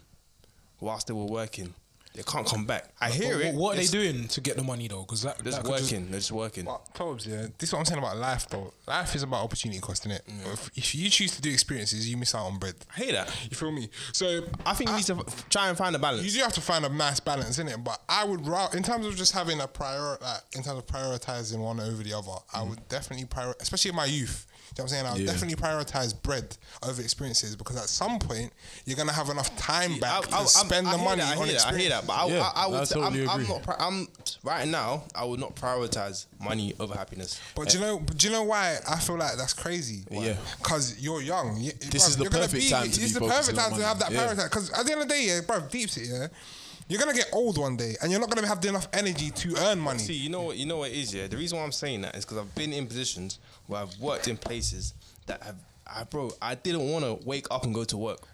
[0.80, 1.74] whilst they were working,
[2.20, 2.84] they can't come back.
[3.00, 3.56] I hear But it.
[3.56, 5.02] What are they doing to get the money though?
[5.04, 6.12] Because that, Just that could just- working.
[6.12, 6.66] They're just working.
[6.66, 8.74] But Tobes, yeah, this is what I'm saying about life, though.
[8.88, 10.20] Life is about opportunity cost, innit?
[10.52, 12.76] If, if you choose to do experiences, you miss out on bread.
[12.94, 13.34] I hear that.
[13.50, 13.90] You feel me?
[14.12, 16.26] So I think you need to f- try and find a balance.
[16.26, 17.82] you do have to find a nice balance in it.
[17.82, 20.88] But I would rather, in terms of just having a prior, like in terms of
[20.88, 22.72] prioritizing one over the other, I mm.
[22.72, 24.46] would definitely prior, especially in my youth.
[24.78, 25.06] You know what I'm saying?
[25.06, 25.32] I would Yeah.
[25.32, 28.54] definitely prioritize bread over experiences because at some point
[28.86, 31.58] you're gonna have enough time back to spend I the money that, I on hear
[31.58, 33.48] that, I hear that, but I, Yeah, I, I would I say totally I'm, I'm
[33.48, 33.76] not.
[33.80, 34.08] I'm
[34.44, 35.04] right now.
[35.16, 37.40] I would not prioritize money over happiness.
[37.56, 38.00] But do you know?
[38.00, 40.04] Do you know why I feel like that's crazy?
[40.12, 40.36] Yeah.
[40.62, 41.58] Because you're young.
[41.62, 43.84] You- This bruv, is the perfect be- time to It's be the perfect time to
[43.86, 44.28] have that Yeah.
[44.28, 44.44] prioritize.
[44.50, 46.28] Because at the end of the day, yeah, bro, deep it, yeah.
[46.88, 49.80] You're gonna get old one day, and you're not gonna have enough energy to earn
[49.80, 50.00] money.
[50.00, 50.58] See, you know what?
[50.58, 51.14] You know what it is.
[51.14, 53.38] Yeah, the reason why I'm saying that is because I've been in positions
[53.68, 54.96] where I've worked in places
[55.28, 55.56] that have,
[55.86, 58.28] I, bro, I didn't want to wake up and go to work.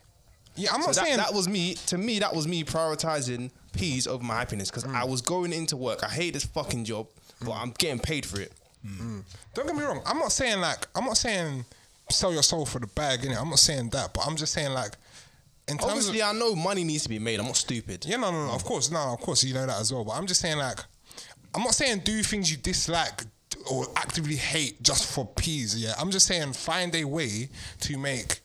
[0.55, 1.75] Yeah, I'm So not that, saying that was me.
[1.87, 5.09] To me, that was me prioritizing peace over my happiness because I mm.
[5.09, 6.03] was going into work.
[6.03, 7.07] I hate this fucking job,
[7.41, 7.61] but mm.
[7.61, 8.51] I'm getting paid for it.
[8.85, 9.23] Mm.
[9.53, 10.01] Don't get me wrong.
[10.05, 11.65] I'm not saying like I'm not saying
[12.09, 13.41] sell your soul for the bag, innit?
[13.41, 14.93] I'm not saying that, but I'm just saying like
[15.67, 17.39] in terms Obviously, of I know money needs to be made.
[17.39, 18.05] I'm not stupid.
[18.05, 18.53] yeah, no, no, no.
[18.53, 20.03] Of course, no, of course you know that as well.
[20.03, 20.79] But I'm just saying like
[21.53, 23.23] I'm not saying do things you dislike
[23.71, 25.81] or actively hate just for peas.
[25.81, 27.49] Yeah, I'm just saying find a way
[27.81, 28.41] to make.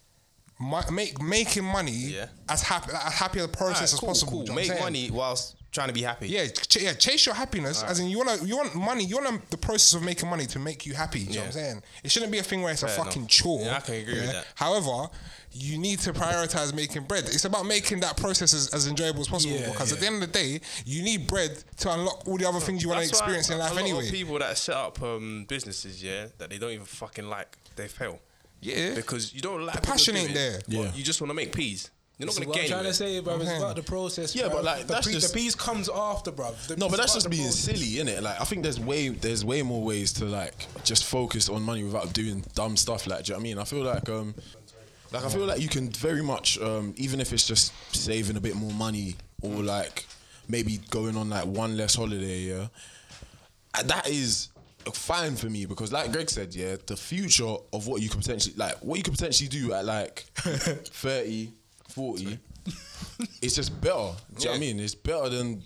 [0.91, 2.27] Make making money Yeah.
[2.49, 4.33] as happy as happy a process Alright, as possible.
[4.33, 4.43] cool.
[4.43, 6.29] you know Make money whilst trying to be happy.
[6.29, 7.83] Yeah, ch- yeah, chase your happiness.
[7.83, 9.05] As in, you want you want money.
[9.05, 11.21] You want the process of making money to make you happy.
[11.21, 11.83] You know what I'm saying?
[12.05, 13.31] It shouldn't be a thing where it's a fucking enough.
[13.31, 13.61] chore.
[13.63, 14.47] Yeah, I can agree with that.
[14.55, 15.09] However,
[15.53, 17.25] you need to prioritize making bread.
[17.25, 19.57] It's about making that process as, as enjoyable as possible.
[19.57, 22.47] Yeah, because at the end of the day, you need bread to unlock all the
[22.47, 24.05] other things you want to experience in a life lot anyway.
[24.07, 27.89] Of people that set up um, businesses, yeah, that they don't even fucking like, they
[27.89, 28.19] fail.
[28.61, 28.95] Yeah.
[28.95, 30.61] Because you don't like The passion ain't there.
[30.67, 30.93] but Yeah.
[30.95, 31.91] You just want to make peas.
[32.19, 33.21] You're not This is going what to I'm get trying to anywhere.
[33.21, 33.35] say, bro.
[33.41, 33.57] It's Okay.
[33.57, 34.35] about the process.
[34.37, 34.53] Yeah, bruv.
[34.53, 36.55] but, like, the, that's pe- just- the peas comes after, bro.
[36.77, 38.23] No, but that's just being silly, isn't it?
[38.23, 41.83] Like I think there's way there's way more ways to like just focus on money
[41.83, 43.07] without doing dumb stuff.
[43.07, 43.59] Like, do you know what I mean?
[43.59, 44.35] I feel like um,
[45.13, 48.41] like I feel like you can very much um, even if it's just saving a
[48.41, 50.07] bit more money or like
[50.47, 52.41] maybe going on like one less holiday.
[52.41, 52.67] Yeah,
[53.79, 54.49] and that is
[54.93, 58.55] fine for me because like Greg said, yeah, the future of what you could potentially
[58.57, 61.53] like what you could potentially do at like 30,
[61.89, 62.39] 40
[63.43, 64.13] it's just better.
[64.37, 64.81] Do you know what I mean?
[64.81, 65.63] It's better than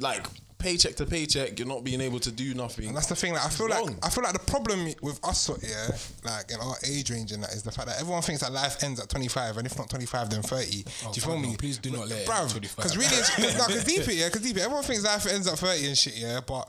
[0.00, 0.26] like
[0.58, 1.58] paycheck to paycheck.
[1.58, 2.88] You're not being able to do nothing.
[2.88, 3.32] And that's the thing.
[3.32, 3.98] Like, I feel It's like wrong.
[4.02, 5.96] I feel like the problem with us, yeah,
[6.30, 8.82] like in our age range, and that is the fact that everyone thinks that life
[8.82, 10.82] ends at 25, and if not 25, then 30.
[10.82, 11.50] do oh, you feel God, me?
[11.50, 12.76] no, please do not let it Bruv, end at 25.
[12.76, 14.60] Because really, because deep it, yeah, because deep it.
[14.60, 16.68] Everyone thinks life ends at 30 and shit, yeah, but.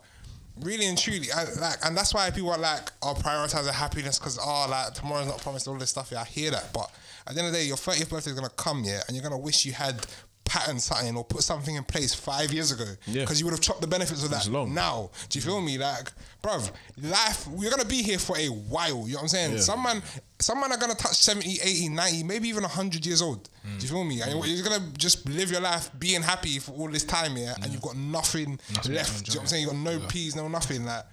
[0.61, 4.39] Really and truly, I, like, and that's why people are like, "I'll prioritize happiness because,
[4.39, 6.73] oh, ah, like tomorrow's not promised." All this stuff, yeah, I hear that.
[6.73, 6.89] But
[7.27, 9.23] at the end of the day, your 30th birthday is gonna come, yeah, and you're
[9.23, 10.05] gonna wish you had
[10.47, 12.85] pattern something or put something in place five years ago.
[13.05, 13.21] Yeah.
[13.21, 14.73] Because you would have chopped the benefits of that long.
[14.73, 15.11] now.
[15.29, 15.77] Do you feel me?
[15.77, 16.09] Like,
[16.41, 16.71] bruv,
[17.01, 19.05] life, we're gonna be here for a while.
[19.07, 19.51] You know what I'm saying?
[19.53, 19.59] Yeah.
[19.59, 20.01] Some man,
[20.39, 23.49] some man are gonna touch 70, 80, 90, maybe even 100 years old.
[23.63, 24.21] Do you feel me?
[24.21, 24.43] And mm.
[24.47, 27.81] you're gonna just live your life being happy for all this time, yeah, and you've
[27.81, 28.11] got mm.
[28.11, 29.25] nothing, Nothing left.
[29.25, 29.61] Do you know what I'm saying?
[29.63, 30.85] You've got no peas, no nothing.
[30.85, 31.03] Like,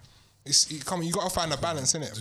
[0.46, 2.20] it's, you, come, you gotta find a balance in it.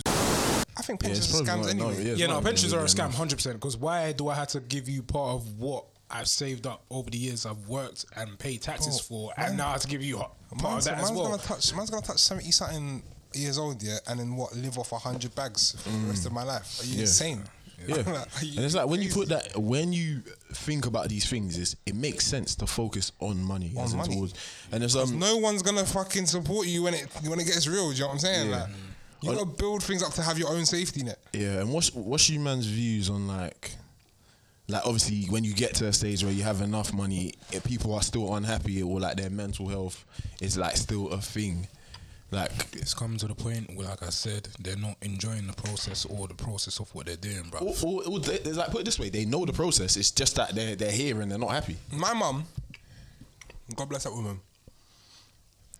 [0.76, 2.04] I think Yeah, pensions are probably scams not- no, anyway.
[2.04, 3.56] yeah, it's Yeah, no, pensions are a scam, hundred percent.
[3.56, 7.10] Because why do I have to give you part of what I've saved up over
[7.10, 9.88] the years I've worked and paid taxes Bro, for, and man- now I have to
[9.88, 10.30] give you part
[10.62, 11.26] Man's, of that man's as well?
[11.30, 11.74] gonna touch.
[11.74, 13.02] Man's gonna touch seventy something
[13.34, 14.54] years old, yeah, and then what?
[14.54, 16.80] Live off hundred bags for the rest of my life.
[16.82, 17.00] Are you Yeah.
[17.00, 17.44] insane?
[17.88, 21.28] Yeah, Like, you and it's like when you put that, when you think about these
[21.28, 24.14] things, is it makes sense to focus on money, On as money.
[24.14, 24.34] towards,
[24.72, 27.90] and there's um, no one's gonna fucking support you when it when it gets real.
[27.90, 28.50] Do you know what I'm saying?
[28.50, 28.60] Yeah.
[28.60, 28.68] Like,
[29.22, 31.18] you gotta build things up to have your own safety net.
[31.32, 33.72] Yeah, and what's what's your man's views on like,
[34.68, 37.94] like obviously when you get to a stage where you have enough money, if people
[37.94, 40.04] are still unhappy or like their mental health
[40.40, 41.66] is like still a thing,
[42.34, 46.04] like It's come to the point where, like I said, they're not enjoying the process
[46.04, 47.60] or the process of what they're doing, bro.
[47.60, 49.96] or, or, or they, it's like put it this way, they know the process.
[49.96, 51.76] It's just that they're they're here and they're not happy.
[51.92, 52.44] My mum,
[53.76, 54.40] God bless that woman.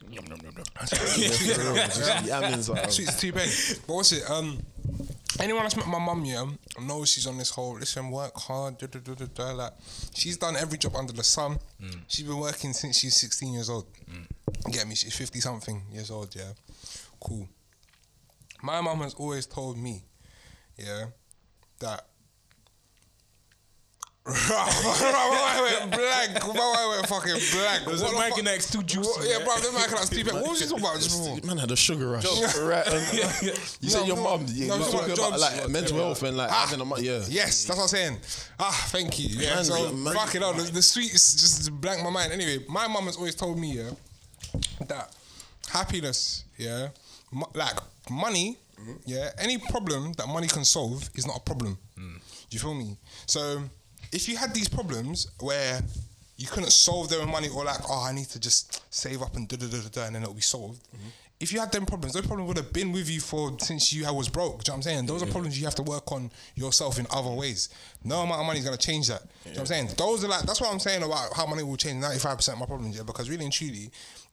[2.27, 3.49] yeah, means like, Sweet as two pen.
[3.87, 4.31] But what's it?
[4.31, 4.59] Um,
[5.41, 6.45] anyone that's met my mum, yeah,
[6.81, 8.79] knows she's on this whole listen, um, work hard.
[8.79, 9.73] Da, da, da, da, da, like
[10.15, 11.59] she's done every job under the sun.
[11.83, 12.01] Mm.
[12.09, 13.87] She's been working since she's 16 years old.
[14.11, 14.73] Mm.
[14.73, 14.95] Get me?
[14.95, 16.35] She's 50 something years old.
[16.35, 16.53] Yeah,
[17.21, 17.49] cool.
[18.63, 20.05] My mum has always told me,
[20.77, 21.07] yeah,
[21.81, 22.07] that.
[24.27, 26.45] I went blank.
[26.45, 27.87] I went fucking blank.
[27.87, 29.45] Was What the the mic fuck- too juicy, What- Yeah, yeah?
[29.45, 30.33] bro, the mic in that stupid.
[30.33, 31.47] What was you talking about just before?
[31.47, 32.25] Man had a sugar rush.
[32.59, 32.87] right.
[32.87, 33.19] and-
[33.81, 34.47] You said your no, mum.
[34.47, 35.41] no, You no, were no, talking about jobs.
[35.43, 36.65] like mental health and like Ah.
[36.67, 37.23] having a mo- yeah.
[37.29, 38.19] Yes, that's what I'm saying.
[38.59, 39.29] Ah, thank you.
[39.29, 40.57] Yeah, Man, so man- fuck it out.
[40.57, 42.33] The, the sweets just blank my mind.
[42.33, 43.91] Anyway, my mum has always told me, yeah,
[44.87, 45.13] that
[45.69, 46.89] happiness, yeah,
[47.31, 47.77] mo- like
[48.11, 48.59] money,
[49.05, 51.77] yeah, any problem that money can solve is not a problem.
[51.97, 52.97] Do you feel me?
[53.27, 53.63] So
[54.13, 55.81] if you had these problems where
[56.37, 59.37] you couldn't solve them with money, or like, oh, I need to just save up
[59.37, 60.83] and da da da da, da and then it'll be solved.
[60.89, 61.09] Mm-hmm.
[61.41, 64.11] If you had them problems, those problems would have been with you for since you
[64.15, 64.63] was broke.
[64.65, 65.07] Do you know what I'm saying?
[65.07, 67.69] Those are problems you have to work on yourself in other ways.
[68.05, 69.23] No amount of money is gonna change that.
[69.23, 69.89] Do you know what I'm saying?
[69.99, 72.67] Those are like that's what I'm saying about how money will change 95% of my
[72.67, 73.03] problems, yeah.
[73.03, 73.91] Because really and truly,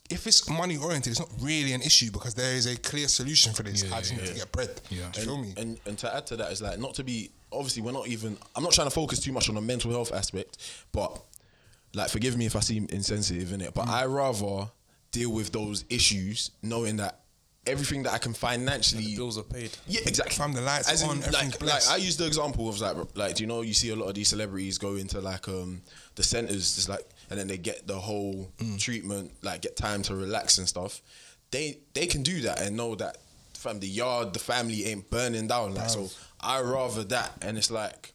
[0.09, 3.51] if it's money oriented, it's not really an issue because there is a clear solution
[3.51, 3.91] for this.
[3.91, 4.69] I just need to get bread.
[4.89, 5.09] Yeah.
[5.11, 5.53] Do you feel me?
[5.57, 8.37] And and to add to that is like not to be obviously we're not even
[8.55, 10.57] I'm not trying to focus too much on the mental health aspect,
[10.91, 11.21] but
[11.93, 14.69] like forgive me if I seem insensitive in it, but I rather
[15.11, 17.19] deal with those issues knowing that
[17.67, 19.69] everything that I can financially Bills are paid.
[19.87, 20.35] Yeah, exactly.
[20.35, 22.95] Fam, the lights As in, on, everything's like, like I use the example of like,
[23.15, 25.81] like, do you know you see a lot of these celebrities go into like um
[26.15, 28.79] the centers, just like, and then they get the whole Mm.
[28.79, 31.01] treatment, like get time to relax and stuff.
[31.51, 33.17] They they can do that and know that
[33.61, 35.75] fam the yard, the family ain't burning down.
[35.75, 36.09] Like so,
[36.39, 38.13] I rather that, and it's like.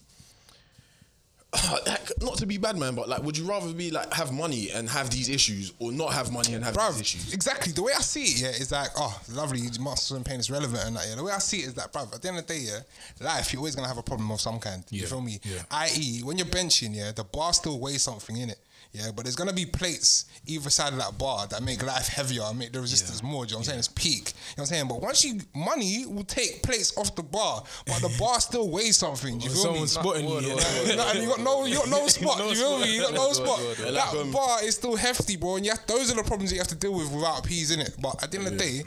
[1.86, 4.70] like, not to be bad man, but like, would you rather be like have money
[4.72, 7.32] and have these issues, or not have money and have Bruv, these issues?
[7.32, 7.72] exactly.
[7.72, 10.82] The way I see it, yeah, is like, oh, lovely, muscle and pain is relevant
[10.86, 11.16] and that, yeah.
[11.16, 12.80] The way I see it is that, bruv, at the end of the day, yeah,
[13.20, 14.84] life, you're always gonna have a problem of some kind.
[14.90, 15.40] You feel me?
[15.44, 15.62] yeah.
[15.70, 18.58] I.e., when you're benching, yeah, the bar still weighs something in it.
[18.92, 22.42] Yeah, but there's gonna be plates either side of that bar that make life heavier
[22.44, 23.44] and make the resistance more.
[23.44, 23.78] Do you know what I'm saying?
[23.80, 24.14] It's peak.
[24.14, 24.88] You know what I'm saying?
[24.88, 28.96] But once you money will take plates off the bar, but the bar still weighs
[28.96, 29.38] something.
[29.38, 29.86] Do you feel me?
[29.86, 30.56] Someone's spotting you.
[30.56, 32.38] Like, like, you got no, you got no spot.
[32.38, 32.94] No you feel me?
[32.96, 33.58] You got no spot.
[33.58, 33.94] word, word.
[33.94, 35.56] That Like, um, bar is still hefty, bro.
[35.56, 37.70] And you have, those are the problems that you have to deal with without peas
[37.70, 37.96] in it.
[38.00, 38.82] But at the end of the day,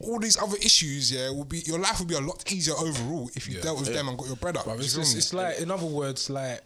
[0.00, 3.30] all these other issues, yeah, will be your life will be a lot easier overall
[3.34, 4.66] if you dealt with them and got your bread up.
[4.66, 6.60] But Do you it's, just, it's like, in other words, like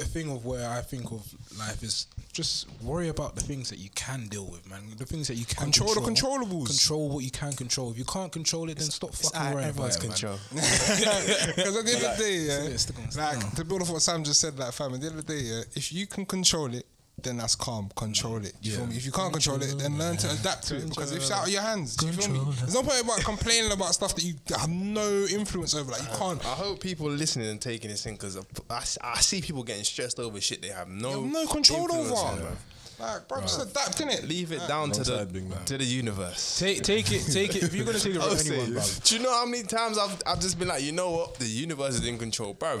[0.00, 1.26] a thing of where I think of
[1.58, 4.82] life is just worry about the things that you can deal with, man.
[4.96, 6.38] The things that you can Control control the control.
[6.38, 6.66] controllables.
[6.68, 7.90] Control what you can control.
[7.90, 10.10] If you can't control it, then stop fucking worrying about it, man.
[10.52, 14.22] Because at the end of the day, yeah, it's like to build off what Sam
[14.22, 16.72] just said, like fam, at the end of the day, yeah, if you can control
[16.74, 16.86] it,
[17.22, 17.90] then that's calm.
[17.96, 18.54] Control it.
[18.62, 18.96] You feel me?
[18.96, 21.46] If you can't control it, then learn to adapt to it because if it's out
[21.46, 22.40] of your hands, do you feel me?
[22.58, 25.90] There's no point about complaining about stuff that you have no influence over.
[25.92, 26.44] Like you can't.
[26.44, 28.38] I hope people listening and taking this in because
[28.70, 32.10] I see people getting stressed over shit they have no, You have no control influence
[32.10, 32.16] over.
[32.20, 32.56] on, bruv.
[33.00, 34.24] Like, bro, just adapt in it.
[34.28, 36.58] Leave it down to the Alongside to the universe.
[36.58, 37.62] Take, take it, take it.
[37.62, 38.82] If you're gonna take it from anyone, say, bro.
[39.04, 41.46] Do you know how many times I've I've just been like, you know what, the
[41.46, 42.80] universe is in control, bro.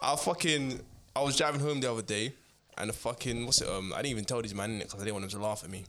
[0.00, 0.80] I fucking
[1.14, 2.32] I was driving home the other day,
[2.78, 3.68] and the fucking what's it?
[3.68, 5.70] Um, I didn't even tell these man because I didn't want them to laugh at
[5.70, 5.84] me.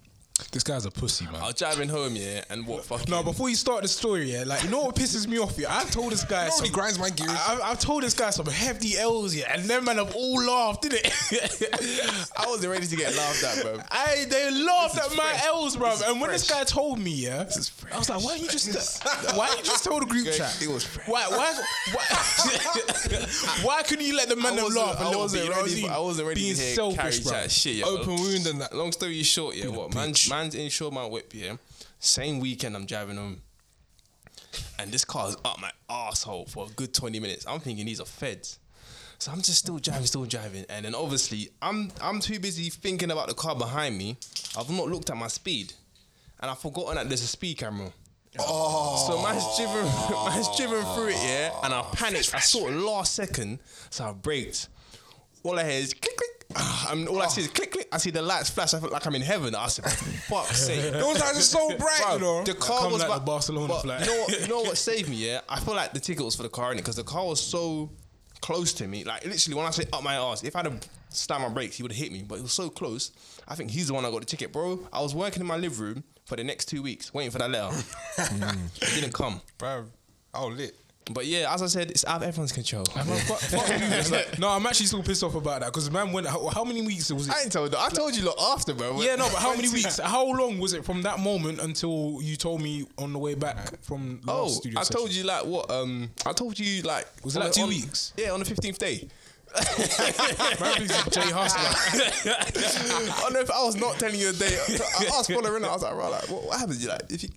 [0.51, 1.35] This guy's a pussy, man.
[1.35, 3.09] I was driving home, yeah, and what fucking.
[3.09, 5.73] No, before you start the story, yeah, like you know what pisses me off, yeah.
[5.73, 6.47] I've told this guy.
[6.47, 7.29] Nobody some- grinds my gears.
[7.31, 10.41] I, I- I've told this guy some hefty L's, yeah, and them man have all
[10.43, 12.29] laughed, didn't it?
[12.37, 13.79] I wasn't ready to get laughed at, bro.
[13.89, 15.45] I they laughed at my fresh.
[15.45, 15.95] L's, bro.
[16.05, 19.03] And when this guy told me, yeah, is I was like, why don't you just
[19.37, 20.57] why don't you just tell the group Greg, chat?
[20.61, 21.07] it was fresh.
[21.07, 21.53] Why why
[21.93, 22.03] why,
[23.63, 25.55] why couldn't you let the man I them wasn't- laugh a I little wasn't bit?
[25.55, 27.31] ready for- I wasn't ready Being to hear selfish, carry bro.
[27.31, 27.75] chat shit.
[27.75, 28.75] Yeah, Open wound and that.
[28.75, 31.55] Long story short, yeah, what man, man's insured my whip, yeah.
[31.99, 33.41] Same weekend I'm driving home,
[34.79, 37.45] and this car's up my asshole for a good twenty minutes.
[37.47, 38.59] I'm thinking these are feds,
[39.17, 43.11] so I'm just still driving, still driving, and then obviously I'm I'm too busy thinking
[43.11, 44.17] about the car behind me.
[44.57, 45.73] I've not looked at my speed,
[46.39, 47.91] and I've forgotten that there's a speed camera.
[48.37, 49.07] Oh.
[49.07, 49.85] So man's driven,
[50.25, 52.35] man's driven through it, yeah, and I panicked.
[52.35, 53.59] I saw it last second,
[53.89, 54.67] so I braked.
[55.43, 56.34] All I hear is click click.
[56.89, 57.87] And all I see is click click.
[57.91, 58.73] I see the lights flash.
[58.73, 59.55] I feel like I'm in heaven.
[59.55, 62.43] I said, "Fuck's sake!" Those lights are so bright, Bro, you know.
[62.43, 64.05] the car come was like about, the Barcelona but flag.
[64.05, 65.15] You know, what, you know what saved me?
[65.15, 67.25] Yeah, I feel like the ticket was for the car in it because the car
[67.25, 67.89] was so
[68.41, 69.03] close to me.
[69.03, 70.79] Like literally, when I say up my ass, if I'd have
[71.09, 72.23] slammed my brakes, he would have hit me.
[72.23, 73.11] But it was so close.
[73.47, 74.87] I think he's the one that got the ticket, bro.
[74.93, 77.49] I was working in my living room for the next two weeks, waiting for that
[77.49, 77.75] letter.
[78.17, 79.41] it didn't come.
[79.57, 79.87] Bruv,
[80.33, 80.75] oh lit.
[81.11, 82.83] But yeah, as I said, it's out of everyone's control.
[82.95, 83.75] Man, fuck- fuck you.
[83.79, 86.25] It's like- no, I'm actually still pissed off about that because man went.
[86.25, 87.33] How, how many weeks was it?
[87.35, 87.77] I ain't told you.
[87.79, 88.99] I told you lot after, bro.
[89.01, 89.99] Yeah, no, but how many weeks?
[89.99, 93.79] How long was it from that moment until you told me on the way back
[93.83, 94.97] from last Oh, studio I session?
[94.97, 95.69] told you like what?
[95.69, 98.11] Um, I told you like Was it like two on- weeks?
[98.17, 99.07] Yeah, on the fifteenth day.
[99.55, 102.01] Man, please, Jay Hustler.
[103.25, 104.57] I know if I was not telling you a day.
[104.99, 105.63] I asked following.
[105.63, 106.81] I was like, right, like, what, what happens?
[106.83, 107.29] You like if you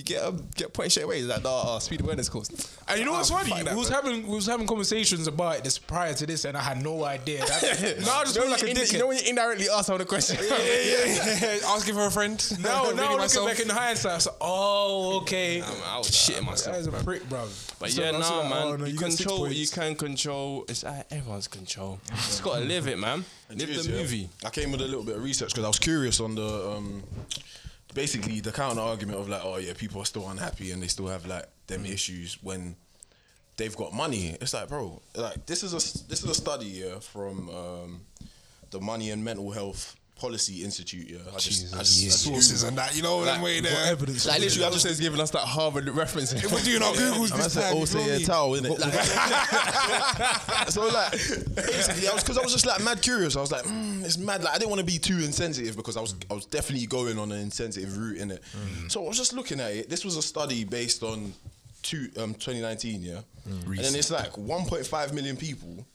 [0.00, 1.18] you get um, get point straight away.
[1.18, 2.48] He's like, nah, uh, speed awareness course.
[2.88, 3.50] And you know what's funny?
[3.50, 4.00] fuck that, we was bro.
[4.02, 7.40] having we was having conversations about this prior to this, and I had no idea.
[7.40, 8.92] That, now I just You feel know, like a when you, dickhead.
[8.94, 10.38] you know when you indirectly ask someone a question.
[11.66, 12.60] Asking for a friend.
[12.62, 13.48] now, Really now looking myself.
[13.48, 15.60] back in hindsight, I was like, oh, okay.
[15.62, 16.76] I was shitting myself.
[16.76, 17.46] is a prick, bro.
[17.78, 18.62] But So yeah, I nah, like, man.
[18.62, 19.74] oh, no, you, got six control what you points.
[19.74, 20.64] can control.
[20.68, 21.98] It's at everyone's control.
[22.14, 23.24] Just gotta live it, man.
[23.50, 23.98] Live Cheers, the yeah.
[24.00, 24.28] movie.
[24.44, 27.02] I came with a little bit of research because I was curious on the um,
[27.94, 31.08] basically the counter argument of like, oh yeah, people are still unhappy and they still
[31.08, 32.76] have like them issues when
[33.56, 34.36] they've got money.
[34.40, 38.00] It's like, bro, like this is a this is a study yeah from um,
[38.70, 41.08] the Money and Mental Health Policy Institute.
[41.08, 43.86] Yeah, I just, I just, I just Sources and that, you know, them way there.
[43.86, 44.26] evidence?
[44.26, 46.34] Like literally, I just says giving us that Harvard reference.
[46.34, 48.24] If we're doing our Googles I'm this time, feel yeah, me?
[48.24, 48.78] towel, innit?
[48.78, 48.92] Like,
[50.68, 51.12] so like,
[51.56, 53.34] basically, I was because I was just like mad curious.
[53.34, 54.44] I was like, mm, it's mad.
[54.44, 57.18] Like I didn't want to be too insensitive because I was I was definitely going
[57.18, 58.42] on an insensitive route in it.
[58.88, 59.88] So I was just looking at it.
[59.88, 61.32] This was a study based on
[61.82, 65.86] two um 2019, yeah, and then it's like 1.5 million people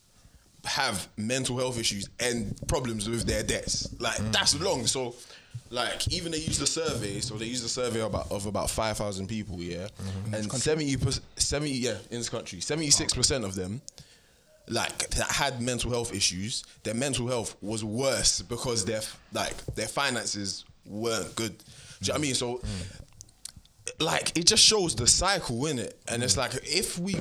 [0.66, 3.94] have mental health issues and problems with their debts.
[4.00, 4.32] Like mm.
[4.32, 4.86] that's long.
[4.88, 5.16] So
[5.70, 8.98] like even they used a survey, so they used a survey about of about five
[8.98, 9.88] thousand people, yeah.
[9.88, 10.34] Mm-hmm.
[10.34, 13.82] And seventy percent seventy yeah, in this country, seventy six percent of them
[14.68, 19.02] like that had mental health issues, their mental health was worse because their
[19.34, 21.58] like their finances weren't good.
[21.58, 21.64] Do
[22.02, 22.36] you know what I mean?
[22.36, 23.02] So mm.
[24.00, 27.16] Like it just shows the cycle in it and it's like if we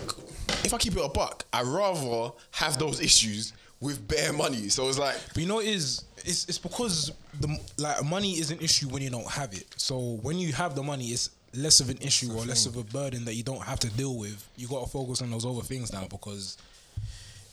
[0.65, 4.89] if i keep it a buck i rather have those issues with bare money so
[4.89, 8.59] it's like But you know, it is it's it's because the like money is an
[8.61, 9.67] issue when you don't have it.
[9.77, 12.83] So when you have the money, it's less of an issue or less of a
[12.85, 14.49] burden that you don't have to deal with.
[14.57, 16.57] You got to focus on those other things now because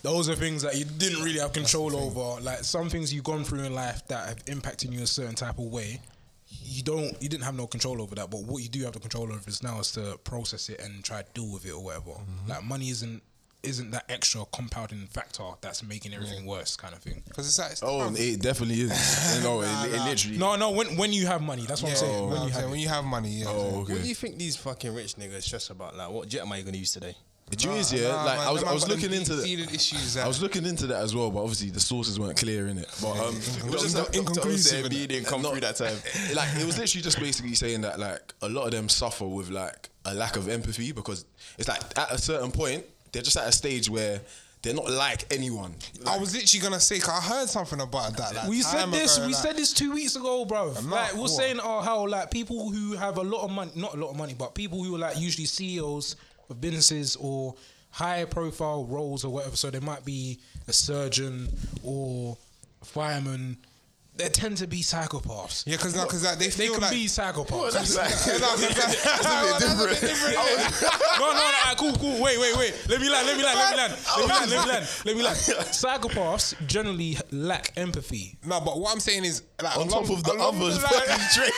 [0.04, 2.42] those are things that you didn't really have control over.
[2.42, 5.60] Like some things you've gone through in life that have impacted you a certain type
[5.60, 6.00] of way.
[6.64, 8.30] You don't, you didn't have no control over that.
[8.30, 11.04] But what you do have the control over is now is to process it and
[11.04, 12.12] try to deal with it or whatever.
[12.12, 12.50] Mm-hmm.
[12.50, 13.22] Like money isn't
[13.64, 17.22] isn't that extra compounding factor that's making everything worse, kind of thing.
[17.28, 20.56] Because it's like, it's oh bruv, it definitely is you know it, it literally No,
[20.56, 20.72] no.
[20.72, 22.22] When when you have money, that's what yeah, I'm saying.
[22.22, 23.46] when, When you you have, when you have money, yeah.
[23.50, 25.96] oh okay What do you think these fucking rich niggas stress about?
[25.96, 27.16] Like, what jet am I gonna use today?
[27.52, 29.12] The you is yeah Nah, like man, i was them i was man got looking
[29.12, 31.70] them into deep-seated that issues I that- was looking into that as well, but obviously
[31.70, 32.88] the sources weren't clear in it.
[33.02, 34.92] But um, it was just like, inconclusive.
[34.92, 35.96] He didn't come No, through that time.
[36.36, 39.50] like it was literally just basically saying that like a lot of them suffer with
[39.50, 41.26] like a lack of empathy because
[41.58, 44.22] it's like at a certain point they're just at a stage where
[44.64, 45.74] they're not like anyone.
[46.06, 48.36] I was literally gonna say, 'cause I heard something about that.
[48.36, 49.18] Like, we said time this.
[49.18, 50.72] ago, we like- said this two weeks ago, bro.
[50.74, 51.32] not- Like we're what?
[51.32, 54.18] saying, oh, how like people who have a lot of money, not a lot of
[54.18, 56.16] money, but people who are like usually CEOs
[56.52, 57.56] of businesses or
[57.90, 59.56] high profile roles or whatever.
[59.56, 61.50] So they might be a surgeon
[61.84, 62.38] or
[62.82, 63.58] a fireman.
[64.22, 65.64] They tend to be psychopaths.
[65.66, 67.52] Yeah, because because like, they They feel can like be psychopaths.
[67.52, 70.36] No, 'cause that- that's a bit different.
[70.36, 72.20] no, no, no, ah, cool, cool.
[72.22, 72.74] Wait, wait, wait.
[72.90, 74.88] Let me land, let me land, let me land, let me land, let me land,
[75.06, 75.38] let me land.
[75.38, 78.38] Psychopaths generally lack empathy.
[78.46, 81.26] No, but what I'm saying is like On top of the others, the line- fucking
[81.36, 81.56] drink.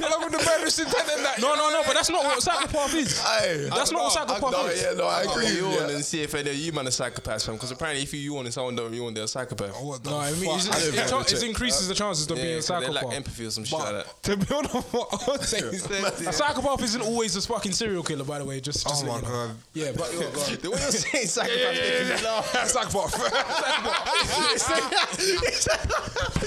[0.00, 1.40] along with the murderous intent and that.
[1.40, 3.20] No, no, no, but that's not what psychopath is.
[3.24, 3.68] Aye.
[3.74, 4.82] That's not what I- psychopath no, is.
[4.82, 5.48] yeah, no, I agree.
[5.48, 7.54] You with yawn and see if any of you man are psychopaths, fam.
[7.54, 9.80] Because apparently, if you yawn and someone don't yawn, they're a psychopath.
[9.80, 10.50] What the No, I mean,
[11.30, 11.40] fuck?
[11.40, 12.74] it's, I it's, don't it, it increases the chances of Yeah, being a 'cause they
[12.74, 13.14] lack psychopath.
[13.16, 14.22] empathy or some shit like that.
[14.22, 18.02] to build on what I'm saying is that- A psychopath isn't always a fucking serial
[18.02, 18.60] killer, by the way.
[18.60, 19.56] Just, just Oh my god.
[19.74, 20.56] Yeah, but yo, go on.
[20.56, 23.14] The way you're saying psychopath, Psychopath.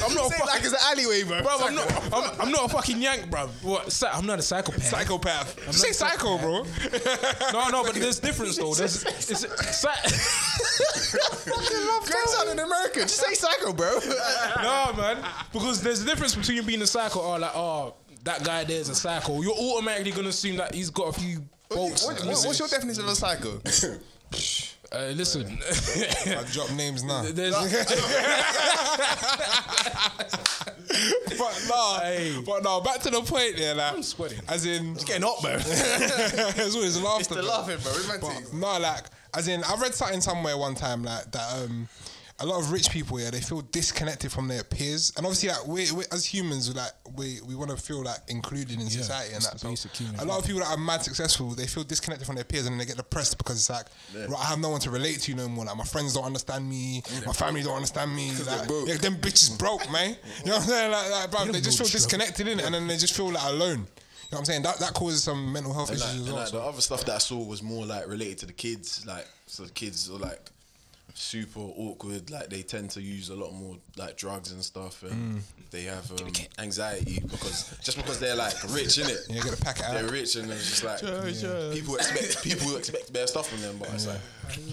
[0.03, 1.41] I'm not a fucking, like it's an alleyway, bro.
[1.41, 1.57] bro.
[1.59, 2.13] I'm not.
[2.13, 3.47] I'm, I'm not a fucking yank, bro.
[3.61, 4.03] What?
[4.13, 4.84] I'm not a psychopath.
[4.84, 5.73] Psychopath.
[5.73, 6.63] Say psycho, bro.
[7.53, 8.73] no, no, but there's difference though.
[8.73, 9.45] There's it's,
[9.77, 9.95] psy-
[12.05, 13.03] Greg sounded American.
[13.03, 13.99] Just say psycho, bro.
[13.99, 15.17] no, man,
[15.51, 17.93] because there's a difference between being a psycho or like, oh,
[18.24, 19.41] that guy there's a psycho.
[19.41, 22.05] You're automatically gonna assume that he's got a few bolts.
[22.05, 23.61] What- what- what's your definition of a psycho?
[24.91, 25.57] Uh, listen,
[26.28, 27.24] I drop names now.
[27.32, 27.55] there's
[31.38, 32.41] But no, Hey.
[32.45, 32.80] but no.
[32.82, 34.39] Back to the point there, like, I'm sweating.
[34.47, 35.55] as in, Getting hot, bro.
[35.57, 37.36] it's always laughter.
[37.36, 37.49] the bro.
[37.49, 37.91] laughing, bro.
[37.93, 38.55] It's meant But to.
[38.55, 39.03] no, like,
[39.36, 41.53] as in, I read something somewhere one time, like that.
[41.63, 41.88] Um,
[42.43, 45.65] a lot of rich people, yeah, they feel disconnected from their peers, and obviously, like,
[45.65, 49.33] we, we as humans, we like we we want to feel like included in society,
[49.33, 49.59] and that.
[49.59, 52.43] So human a lot of people that are mad successful, they feel disconnected from their
[52.43, 53.85] peers, and then they get depressed because it's like,
[54.29, 55.63] right, I have no one to relate to no more.
[55.63, 58.31] Like, my friends don't understand me, my family don't understand me.
[58.45, 60.17] Like, yeah, them bitches broke, man.
[60.43, 60.91] You know what I'm saying?
[60.91, 63.43] Like, like bro, they just feel disconnected in it, and then they just feel like
[63.45, 63.69] alone.
[63.69, 63.85] You know
[64.31, 64.63] what I'm saying?
[64.63, 66.43] That that causes some mental health And issues like, as and well.
[66.43, 69.05] like the other stuff that I saw was more like related to the kids.
[69.05, 70.49] Like so, the kids are like
[71.14, 72.30] super awkward.
[72.30, 75.41] Like they tend to use a lot more like drugs and stuff, and
[75.72, 79.20] they have um, anxiety because just because they're like rich in it.
[79.30, 79.93] Yeah, get a packet out.
[79.93, 80.99] They're rich and it's just like
[81.74, 84.20] people expect people expect better stuff from them, but it's like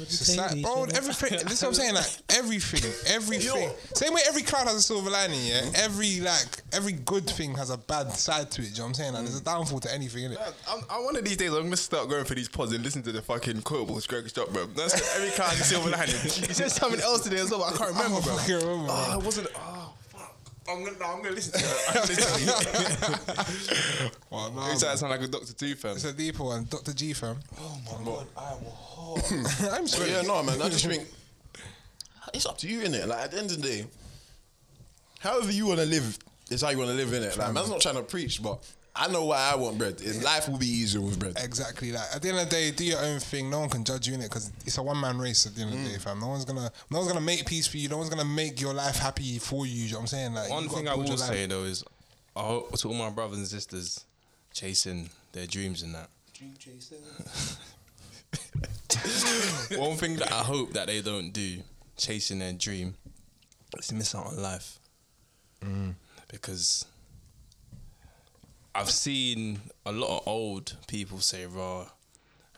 [0.00, 1.38] It's like, bro, everything.
[1.44, 1.94] This is what I'm saying.
[1.94, 3.70] Like everything, everything.
[3.94, 5.40] Same way every cloud has a silver lining.
[5.44, 8.64] Yeah, every like every good thing has a bad side to it.
[8.64, 9.12] Do you know what I'm saying?
[9.14, 10.38] Like, there's a downfall to anything in it.
[10.68, 13.02] I'm, I one of these days I'm gonna start going for these pods and listen
[13.04, 14.66] to the fucking quotables Greg's drop, bro.
[14.66, 16.16] That's every kind of silver lining.
[16.36, 18.36] He said something else today as well, but I can't remember, oh, bro.
[18.36, 18.86] fucking remember.
[18.90, 19.48] Oh, it wasn't.
[19.54, 20.36] Oh, fuck.
[20.68, 21.84] I'm gonna, no, I'm gonna listen to it.
[21.88, 24.12] I'm gonna listen to it.
[24.30, 25.92] Well, no, He said sound like a Doctor Two fan.
[25.92, 26.92] It's a deeper one, Dr.
[26.92, 27.36] G fam.
[27.60, 29.72] Oh my god, I am hot.
[29.78, 30.10] I'm sorry.
[30.10, 30.62] yeah, no, man.
[30.62, 31.06] I just think
[32.32, 33.06] it's up to you, innit?
[33.08, 33.86] Like at the end of the day,
[35.18, 36.16] however you want to live
[36.50, 37.36] is how you want to live, innit?
[37.36, 38.64] Like man's not trying to preach, but
[38.94, 40.00] I know why I want bread.
[40.00, 41.36] And life will be easier with bread.
[41.42, 41.92] Exactly.
[41.92, 43.48] Like at the end of the day, do your own thing.
[43.48, 45.46] No one can judge you in it because it's a one man race.
[45.46, 46.00] At the end of the day, mm.
[46.00, 46.20] fam.
[46.20, 47.88] No one's gonna, no one's gonna make peace for you.
[47.88, 49.84] No one's gonna make your life happy for you.
[49.84, 50.34] You know what I'm saying?
[50.34, 51.84] Like One you gotta thing I build will say though is,
[52.34, 54.04] I hope to all my brothers and sisters
[54.52, 56.08] chasing their dreams and that.
[56.34, 56.98] Dream chasing.
[59.78, 61.62] one thing that I hope that they don't do,
[61.96, 62.94] chasing their dream,
[63.78, 64.78] is miss out on life.
[65.64, 65.94] Mm.
[66.30, 66.86] Because
[68.74, 71.86] I've seen a lot of old people say, raw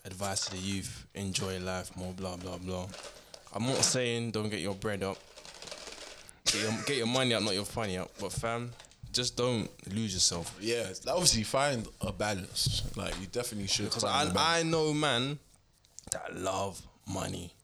[0.05, 2.87] advice to the youth, enjoy life more, blah, blah, blah.
[3.55, 5.19] I'm not saying don't get your bread up.
[6.47, 8.11] Get your, get your money up, not your funny up.
[8.21, 8.73] But fam,
[9.13, 10.57] just don't lose yourself.
[10.61, 12.83] Yeah, obviously find a balance.
[12.97, 13.87] Like you definitely should.
[13.87, 14.31] Because I.
[14.35, 15.39] I know man
[16.11, 17.55] that love money.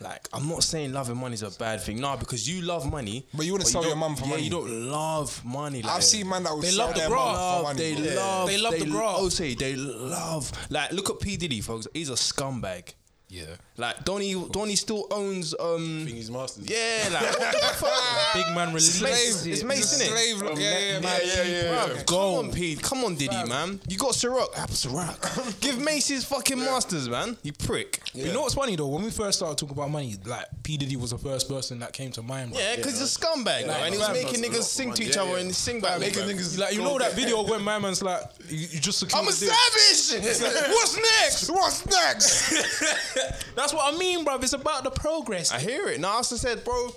[0.00, 3.26] Like I'm not saying loving money is a bad thing, nah, because you love money,
[3.32, 4.42] But you wouldn't sell your don't- mum for yeah, money.
[4.42, 5.82] You don't love money.
[5.82, 7.38] Like, I've seen man that will They sell love the their graft.
[7.38, 7.78] mum for money.
[7.78, 8.14] they bro.
[8.16, 9.18] love, They love the graft.
[9.20, 10.50] Oh, say they love.
[10.68, 11.86] Like, look at P Diddy, folks.
[11.94, 12.92] He's a scumbag.
[13.28, 13.44] Yeah.
[13.76, 14.34] Like, don't he?
[14.50, 15.54] Don't he still owns?
[15.58, 16.70] Um, think he's masters.
[16.70, 18.34] yeah, like what the fuck?
[18.34, 18.94] Big man release.
[19.00, 19.52] Slave.
[19.52, 20.06] It's Mace, innit?
[20.40, 21.86] Slave, yeah, yeah, Yeah, yeah, yeah.
[21.88, 22.80] Bruv, Come on, Pete.
[22.82, 23.80] Come on, Diddy, man.
[23.88, 24.46] You got Ciroc.
[24.56, 25.60] Ah, Ciroc.
[25.60, 27.36] Give Mace his fucking masters, man.
[27.42, 28.00] You prick.
[28.14, 28.86] You know what's funny though?
[28.86, 31.92] When we first started talking about money, like P Diddy was the first person that
[31.92, 32.52] came to mind.
[32.52, 32.60] bro.
[32.60, 33.70] Yeah, because he's a scumbag, man.
[33.86, 35.38] And he was fam, making niggas sing to each Yeah, other yeah.
[35.40, 35.98] and sing back.
[35.98, 39.02] Making Making niggas Like you know that video when my man's like, you, you just
[39.16, 40.22] I'm a savage.
[40.68, 41.50] What's next?
[41.50, 43.13] What's next?
[43.56, 44.36] That's what I mean, bro.
[44.36, 45.52] It's about the progress.
[45.52, 46.00] I hear it.
[46.00, 46.90] Now, I also said, bro,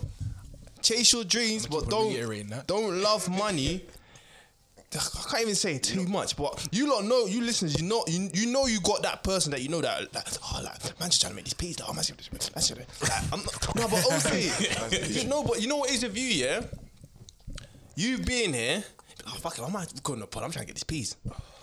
[0.82, 3.86] chase your dreams, but don't don't love money.
[4.95, 8.30] I can't even say too much, but you lot know, you listeners, you know, you,
[8.34, 11.20] you know, you got that person that you know that, like, oh, like, man, just
[11.20, 11.76] trying to make these peas.
[11.86, 14.34] Oh, man, just, man, just, like, I'm not, no, but also,
[15.09, 16.61] you know, but you know what is with you, yeah?
[17.95, 18.84] You being here,
[19.28, 20.43] oh, fuck it, why am I calling a pod?
[20.43, 21.15] I'm trying to get this piece.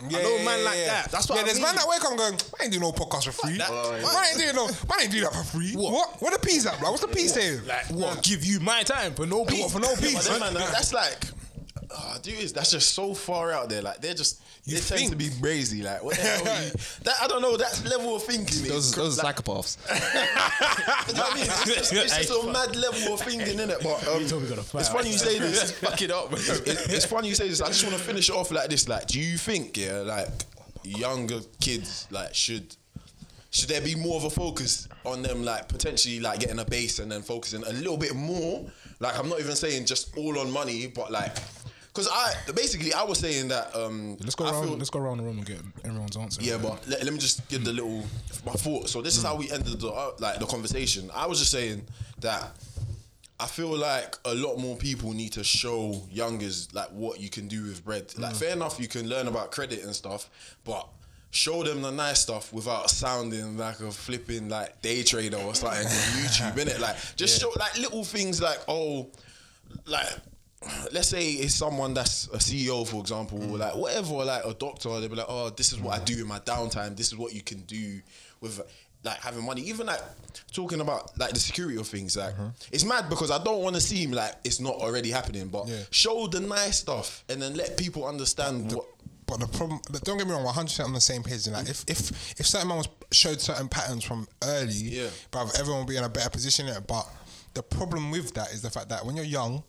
[0.08, 0.86] Yeah, I know yeah, man yeah, like yeah.
[0.86, 1.10] that.
[1.10, 1.64] That's what yeah, I there's mean.
[1.66, 3.58] man that wake up going, I ain't doing no podcast for free.
[3.58, 3.68] that.
[3.70, 4.16] Oh.
[4.18, 5.72] I ain't doing no, man ain't doing that for free.
[5.74, 5.92] What?
[5.92, 6.22] What?
[6.22, 6.90] What the peas at, bro?
[6.90, 7.66] What's the peas saying?
[7.66, 8.22] Like what?
[8.22, 9.72] Give you my time for no What, peace.
[9.72, 10.14] for no Yeah, peas?
[10.28, 11.24] but then, man, that's like,
[11.97, 13.82] uh, dude, that's just so far out there.
[13.82, 15.11] Like they're just You they tend think?
[15.12, 15.82] to be crazy.
[15.82, 16.49] Like what the hell?
[16.49, 16.70] are you,
[17.05, 17.57] that I don't know.
[17.57, 18.64] That level of thinking.
[18.68, 19.78] Those, is, those are like, psychopaths.
[21.09, 21.45] you know what I mean?
[21.45, 23.82] It's just, it's just a mad level of thinking, innit?
[23.82, 25.70] But um, told me we gotta fight it's funny you say this.
[25.80, 26.32] Fuck it up.
[26.32, 26.49] It's,
[26.88, 27.61] it's funny you say this.
[27.61, 28.88] I just want to finish it off like this.
[28.88, 30.28] Like, do you think, yeah, like
[30.82, 32.76] younger kids, like, should
[33.55, 36.99] should there be more of a focus on them, like potentially like getting a base
[36.99, 38.66] and then focusing a little bit more?
[38.99, 41.36] Like, I'm not even saying just all on money, but like,
[41.95, 43.74] because I basically I was saying that.
[43.76, 44.64] um Let's go I around.
[44.68, 46.42] feel- let's go around the room and get everyone's answer.
[46.42, 48.05] yeah, but let, let me just give the little
[48.45, 48.88] my thought.
[48.88, 51.11] So this is how we ended the uh, like the conversation.
[51.14, 51.86] I was just saying
[52.20, 52.51] that
[53.38, 57.47] I feel like a lot more people need to show youngers like what you can
[57.49, 58.12] do with bread.
[58.18, 60.28] Like fair enough, you can learn about credit and stuff,
[60.64, 60.88] but
[61.30, 65.80] show them the nice stuff without sounding like a flipping like day trader or something
[65.84, 65.92] on
[66.22, 66.78] YouTube, innit?
[66.80, 69.09] Like just show like little things like oh,
[69.86, 70.07] like
[70.92, 74.88] let's say it's someone that's a CEO, for example, or like whatever, like a doctor,
[75.00, 76.04] they'll be like, oh, this is what I mm.
[76.06, 76.96] do in my downtime.
[76.96, 78.00] This is what you can do
[78.40, 78.60] with
[79.04, 79.62] like having money.
[79.62, 80.00] Even like
[80.52, 82.50] talking about like the security of things, like uh-huh.
[82.72, 85.80] it's mad because I don't want to seem like it's not already happening, but Yeah.
[85.90, 88.86] show the nice stuff and then let people understand what.
[89.26, 91.48] But the problem, but don't get me wrong, we're 100 percent on the same page.
[91.48, 95.08] Like, if if if certain man was showed certain patterns from early, Yeah.
[95.30, 96.68] but everyone would be in a better position.
[96.86, 97.08] But
[97.54, 99.62] the problem with that is the fact that when you're young,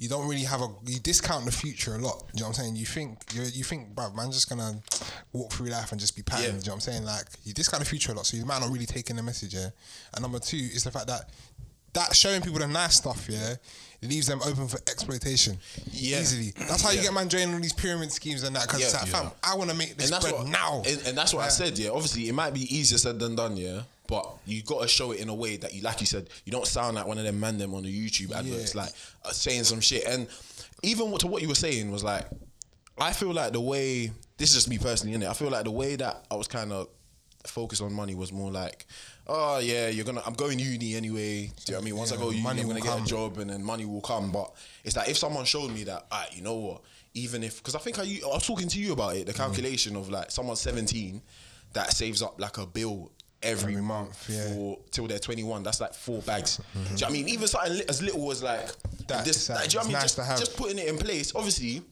[0.00, 2.18] you don't really have a you discount the future a lot.
[2.20, 2.76] Do you know what I'm saying?
[2.76, 4.80] You think you you think, bruv, man's just gonna
[5.32, 6.46] walk through life and just be patterned.
[6.46, 6.50] Yeah.
[6.52, 7.04] Do you know what I'm saying?
[7.04, 9.22] Like you discount the future a lot, so you might not really take in the
[9.22, 9.54] message.
[9.54, 9.68] Yeah.
[10.14, 11.28] And number two is the fact that
[11.92, 13.54] that showing people the nice stuff, yeah,
[14.00, 15.58] leaves them open for exploitation.
[15.90, 16.20] Yeah.
[16.20, 16.52] Easily.
[16.68, 18.68] That's how you get man joining all these pyramid schemes and that.
[18.68, 19.00] Because it's Yeah.
[19.00, 19.20] like, Yeah.
[19.22, 20.82] fam, I want to make this bread what now.
[20.86, 21.76] And, and that's what I said.
[21.78, 23.56] Yeah, obviously it might be easier said than done.
[23.56, 26.28] Yeah, but you got to show it in a way that you, like you said,
[26.44, 28.82] you don't sound like one of them man them on the YouTube adverts, Yeah.
[28.82, 28.92] like
[29.24, 30.04] uh, saying some shit.
[30.04, 30.26] And
[30.82, 32.26] even to what you were saying was like,
[32.98, 35.30] I feel like the way this is just me personally, innit?
[35.30, 36.88] I feel like the way that I was kind of
[37.46, 38.84] focused on money was more like,
[39.26, 41.46] oh yeah, you're gonna, I'm going uni anyway.
[41.46, 41.96] Do you know what I mean?
[41.96, 43.86] Once I Yeah, go uni, money I'm gonna will get a job and then money
[43.86, 44.30] will come.
[44.32, 44.52] But
[44.84, 46.82] it's like if someone showed me that, ah, you know what?
[47.14, 49.26] Even if, because I think I was talking to you about it, Mm.
[49.26, 51.22] the calculation of like someone 17
[51.72, 53.10] that saves up like a bill
[53.42, 54.52] every, Every month month, yeah.
[54.54, 55.62] for till they're 21.
[55.62, 56.56] That's like four bags.
[56.58, 57.28] Do you know what I mean?
[57.28, 58.66] Even something li- as little as like
[59.08, 59.46] That- this.
[59.46, 59.92] that- Like, do you know what I mean?
[60.02, 61.32] nice just, just putting it in place.
[61.34, 61.82] Obviously,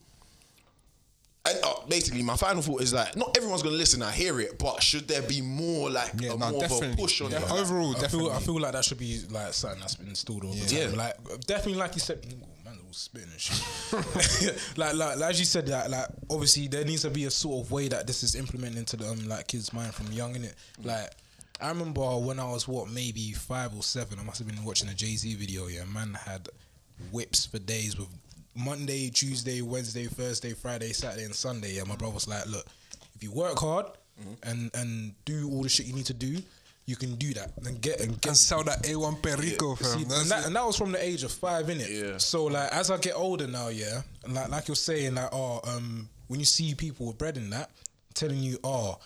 [1.45, 4.03] and uh, basically, my final thought is like, not everyone's gonna listen.
[4.03, 6.95] I hear it, but should there be more like Yeah, a no, more of a
[6.95, 7.51] push on Def- it?
[7.51, 8.27] overall, I definitely.
[8.29, 10.85] feel, I feel like that should be like something that's been installed all the Yeah.
[10.85, 10.91] time.
[10.91, 10.97] Yeah.
[10.97, 12.23] Like definitely, like you said,
[12.65, 14.55] man, all spitting and shit.
[14.77, 17.65] like, like, like as you said that, like obviously there needs to be a sort
[17.65, 20.53] of way that this is implemented into the um, like kids' mind from young, innit?
[20.83, 21.09] Like.
[21.61, 24.19] I remember when I was what maybe five or seven.
[24.19, 25.67] I must have been watching a Jay Z video.
[25.67, 26.49] Yeah, man had
[27.11, 28.07] whips for days with
[28.55, 31.73] Monday, Tuesday, Wednesday, Thursday, Friday, Saturday, and Sunday.
[31.73, 32.65] Yeah, my brother was like, "Look,
[33.15, 33.85] if you work hard
[34.43, 36.37] and and do all the shit you need to do,
[36.85, 40.11] you can do that and get and get and sell that A1 Perico, See, fam.
[40.11, 41.89] and, that, and that was from the age of five, innit?
[41.89, 42.17] Yeah.
[42.17, 45.61] So like, as I get older now, yeah, and like like you're saying, like, oh,
[45.65, 47.69] um, when you see people with bread in that,
[48.13, 48.97] telling you, oh,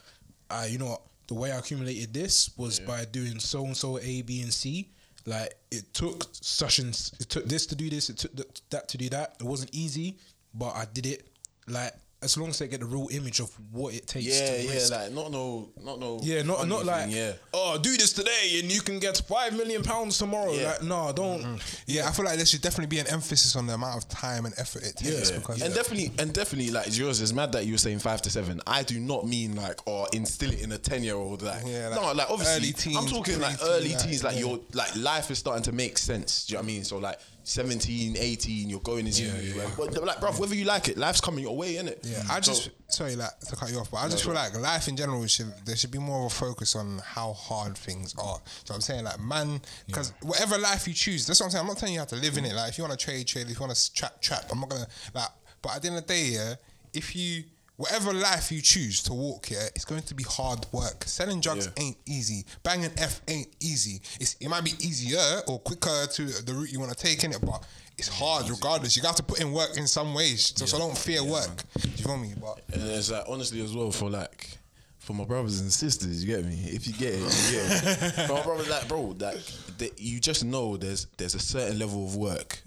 [0.50, 1.02] uh, you know what,
[1.34, 4.90] the way I accumulated this was by doing so and so A, B, and C.
[5.26, 8.88] Like it took such and it took this to do this, it took th- that
[8.90, 9.38] to do that.
[9.40, 10.20] It wasn't easy,
[10.54, 11.28] but I did it.
[11.68, 11.94] Like
[12.24, 14.26] as long as they get the real image of what it takes.
[14.26, 14.92] Yeah, to yeah, risk.
[14.92, 16.20] like not no, not no.
[16.24, 17.34] Yeah, not not thing, like yeah.
[17.54, 20.52] oh, do this today and you can get five million pounds tomorrow.
[20.54, 20.72] Yeah.
[20.72, 21.42] Like, no, don't.
[21.42, 21.84] Mm-hmm.
[21.88, 24.46] yeah, I feel like there should definitely be an emphasis on the amount of time
[24.46, 25.38] and effort it takes Yeah.
[25.38, 28.30] because and definitely, and definitely, like yours is mad that you were saying five to
[28.30, 28.62] seven.
[28.66, 31.42] I do not mean like or instill it in a ten year old.
[31.42, 34.24] Like, Yeah, like no, like obviously, teens, I'm talking like early like, teens.
[34.24, 34.46] Like yeah.
[34.46, 36.46] your like life is starting to make sense.
[36.46, 36.84] Do you know what I mean?
[36.84, 39.54] So like 17, 18, you're going into uni.
[39.54, 42.00] like, But like, bruv, whether you like it, life's coming your way, innit?
[42.04, 44.88] Yeah, I just sorry like to cut you off, but I just feel like life
[44.88, 48.40] in general should there should be more of a focus on how hard things are.
[48.64, 51.62] So I'm saying like man, because whatever life you choose, that's what I'm saying.
[51.62, 52.54] I'm not telling you how to live in it.
[52.54, 53.48] Like if you want to trade, trade.
[53.50, 54.46] If you want to trap, trap.
[54.52, 55.30] I'm not gonna like.
[55.62, 56.56] But at the end of the day, yeah,
[56.94, 57.44] if you
[57.78, 61.04] whatever life you choose to walk here, it's going to be hard work.
[61.06, 61.84] Selling drugs Yeah.
[61.84, 62.46] ain't easy.
[62.64, 64.02] Banging F ain't easy.
[64.20, 67.32] It's, it might be easier or quicker to the route you want to take in
[67.32, 67.64] it, but
[67.98, 68.96] it's hard regardless.
[68.96, 70.54] You got to put in work in some ways.
[70.56, 71.64] So, so don't fear work.
[71.80, 72.34] Do you feel me?
[72.40, 74.58] But And it's like honestly as well for like
[75.00, 76.56] for my brothers and sisters, you get me.
[76.66, 78.12] If you get it, you get it.
[78.28, 79.38] for my brothers, like bro, like
[79.78, 82.62] they, you just know there's there's a certain level of work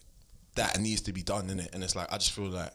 [0.55, 2.73] that needs to be done in it, and it's like I just feel like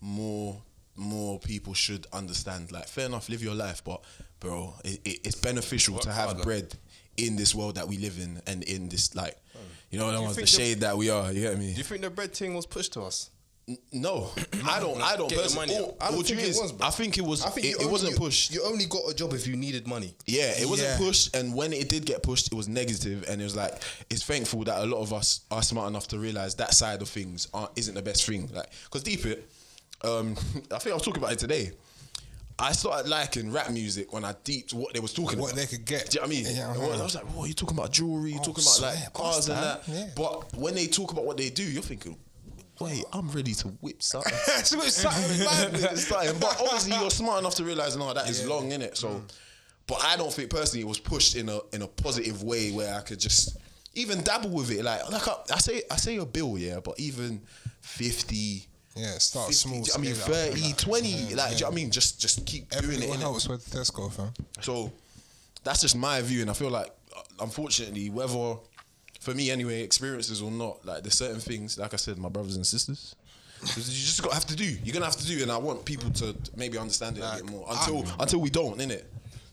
[0.00, 0.60] more
[1.00, 2.70] more people should understand.
[2.70, 4.02] Like, fair enough, live your life, but
[4.38, 6.42] bro, it, it, it's beneficial to have harder.
[6.44, 6.74] bread
[7.16, 9.36] in this world that we live in and in this like,
[9.90, 11.32] you know, that you one's the think the- shade that we are.
[11.32, 11.72] You get me?
[11.72, 13.30] Do you think the bread thing was pushed to us?
[13.68, 14.30] N- No,
[14.64, 15.00] I don't.
[15.02, 15.28] I don't.
[15.28, 15.76] Get money.
[15.76, 16.86] all- I don't what think you it is- was, bro.
[16.86, 17.44] I think it was.
[17.44, 18.54] I think you it, it only- wasn't you- pushed.
[18.54, 20.14] You only got a job if you needed money.
[20.26, 20.98] Yeah, it wasn't Yeah.
[20.98, 23.74] pushed, and when it did get pushed, it was negative, and it was like
[24.08, 27.08] it's thankful that a lot of us are smart enough to realize that side of
[27.08, 28.48] things aren't isn't the best thing.
[28.52, 29.50] Like, because deep it,
[30.04, 30.36] um,
[30.70, 31.72] I think I was talking about it today.
[32.58, 35.60] I started liking rap music when I deeped what they was talking What about.
[35.60, 36.10] they could get.
[36.10, 36.56] Do you know what I mean?
[36.56, 37.00] Yeah, uh-huh.
[37.00, 37.90] I was like, "What are you talking about?
[37.90, 38.32] Jewelry?
[38.32, 40.10] You Oh, talking about like cars and that?" Yeah.
[40.14, 42.18] But when they talk about what they do, you're thinking,
[42.78, 44.32] "Wait, I'm ready to whip something."
[44.62, 46.36] So it's something.
[46.38, 48.98] But obviously, you're smart enough to realize, no, that is long in it.
[48.98, 49.22] So,
[49.86, 52.94] but I don't think personally it was pushed in a in a positive way where
[52.94, 53.56] I could just
[53.94, 54.84] even dabble with it.
[54.84, 57.40] Like, like I, I say, I say a bill, yeah, but even
[57.80, 58.66] fifty.
[58.96, 59.84] Yeah, start 50, small.
[59.94, 60.52] I mean, scale up.
[60.54, 61.90] 30, 20, like, Yeah, do you know what I mean?
[61.90, 63.16] Just just keep Every doing it.
[63.16, 63.20] innit?
[63.20, 64.32] helps with Tesco, fam.
[64.60, 64.92] So
[65.64, 68.56] that's just my view, and I feel like, uh, unfortunately, whether
[69.20, 72.56] for me anyway, experiences or not, like there's certain things, like I said, my brothers
[72.56, 73.14] and sisters.
[73.62, 74.64] You just got to have to do.
[74.82, 77.50] You're gonna have to do, and I want people to maybe understand it a bit
[77.50, 77.66] more.
[77.70, 79.02] Until until we don't, innit?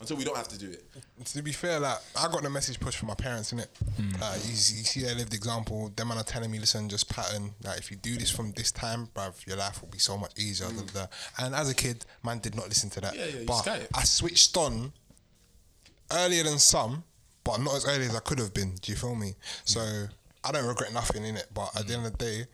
[0.00, 0.84] Until we don't have to do it.
[1.24, 3.68] To be fair, like I got the message pushed from my parents in it.
[3.96, 4.20] Hmm.
[4.20, 5.92] Like you, see- you see their lived example.
[5.96, 7.50] Them man are telling me, listen, just pattern.
[7.64, 10.38] Like if you do this from this time, bruv, your life will be so much
[10.38, 10.68] easier.
[10.68, 10.76] Hmm.
[10.76, 11.06] da, da, da.
[11.44, 13.16] And as a kid, man did not listen to that.
[13.16, 13.90] Yeah, yeah, you but sky it.
[13.92, 14.92] I switched on
[16.12, 17.02] earlier than some,
[17.42, 18.76] but not as early as I could have been.
[18.80, 19.34] Do you feel me?
[19.64, 20.04] So hmm.
[20.44, 21.46] I don't regret nothing in it.
[21.52, 22.44] But at the end of the day.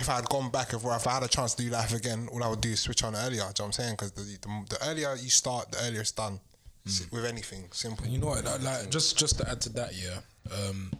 [0.00, 2.28] If I had gone back, if, if I had a chance to do life again,
[2.30, 3.30] all I would do is switch on earlier.
[3.30, 3.94] Do you know what I'm saying?
[3.94, 6.38] Because the, the, the earlier you start, the earlier it's done.
[6.88, 8.06] Si- With anything, simple.
[8.06, 8.44] You know what?
[8.44, 10.18] Like, like, just just to add to that, yeah.
[10.52, 10.90] Um,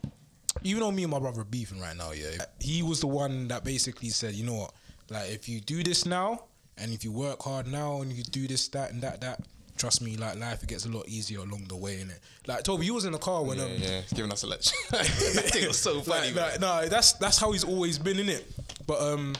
[0.62, 3.48] even though me and my brother are beefing right now, yeah, he was the one
[3.48, 4.72] that basically said, you know what,
[5.10, 6.44] like if you do this now
[6.76, 9.40] and if you work hard now and you do this, that, and that, that.
[9.76, 12.18] Trust me, like life, it gets a lot easier along the way, innit?
[12.48, 14.74] Like Toby, you was in the car when um, yeah, he's giving us a lecture.
[14.90, 15.04] that
[15.52, 16.32] thing was so funny.
[16.32, 18.44] like, like, no, that's that's how he's always been in it.
[18.88, 19.36] But um,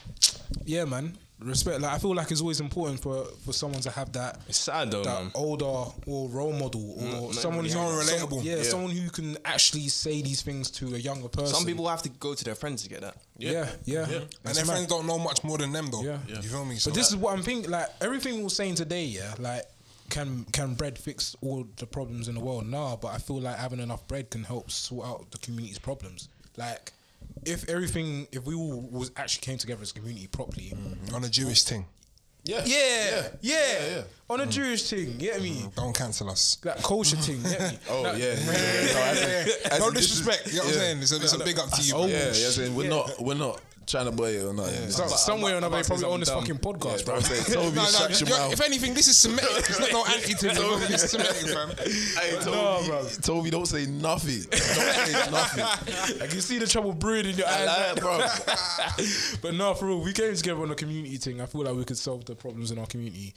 [0.64, 1.80] yeah, man, respect.
[1.80, 4.90] Like I feel like it's always important for for someone to have that It's sad
[4.90, 5.30] though, that man.
[5.34, 8.44] older or role model or not someone really who some- relatable.
[8.44, 8.62] yeah, Yeah.
[8.64, 11.54] someone who can actually say these things to a younger person.
[11.54, 13.16] Some people have to go to their friends to get that.
[13.36, 14.72] yeah, yeah, and That's their mad.
[14.72, 16.02] friends don't know much more than them though.
[16.02, 16.18] Yeah.
[16.28, 16.76] You feel me?
[16.76, 17.70] So But this is what I'm thinking.
[17.70, 19.34] Like everything we we're saying today, yeah.
[19.38, 19.64] Like,
[20.10, 22.66] can can bread fix all the problems in the world?
[22.66, 26.28] Nah, but I feel like having enough bread can help sort out the community's problems.
[26.56, 26.92] Like,
[27.44, 31.14] if everything, if we all was actually came together as a community properly, mm-hmm.
[31.14, 31.86] on a Jewish thing.
[32.44, 32.62] Yeah.
[32.64, 33.56] yeah, yeah,
[33.90, 34.02] yeah.
[34.30, 34.50] on a mm.
[34.50, 35.56] Jewish thing, you get me?
[35.56, 35.68] Mm-hmm.
[35.80, 36.56] Don't cancel us.
[36.62, 37.78] That culture thing, get me?
[37.90, 38.12] Oh yeah.
[38.12, 38.92] yeah, yeah.
[38.94, 40.46] No, as in- as no in this is- disrespect.
[40.46, 40.98] You know what I'm saying?
[41.00, 41.92] It's a, it's a big up to you.
[41.92, 42.06] Bro.
[42.06, 44.90] Yeah, yeah, as in, we're not we're not trying to boy it or nothing.
[44.90, 47.04] So, somewhere or another, they about to say probably own this something fucking podcast, Yeah,
[47.06, 47.20] bro.
[47.20, 48.52] bro, Toby, No, no, shut your mouth.
[48.52, 49.50] if anything, this is Semitic.
[49.58, 50.94] It's not no anti to me.
[50.94, 51.70] It's Semitic, fam.
[52.20, 53.08] Hey, Toby, No, bro.
[53.22, 54.42] Toby, don't say nothing.
[54.50, 55.64] Don't say nothing.
[56.22, 57.94] I can see the trouble brewing in your I eyes.
[57.94, 58.18] like, bro.
[59.42, 61.40] but no, for real, we came together on a community thing.
[61.40, 63.34] I feel like we could solve the problems in our community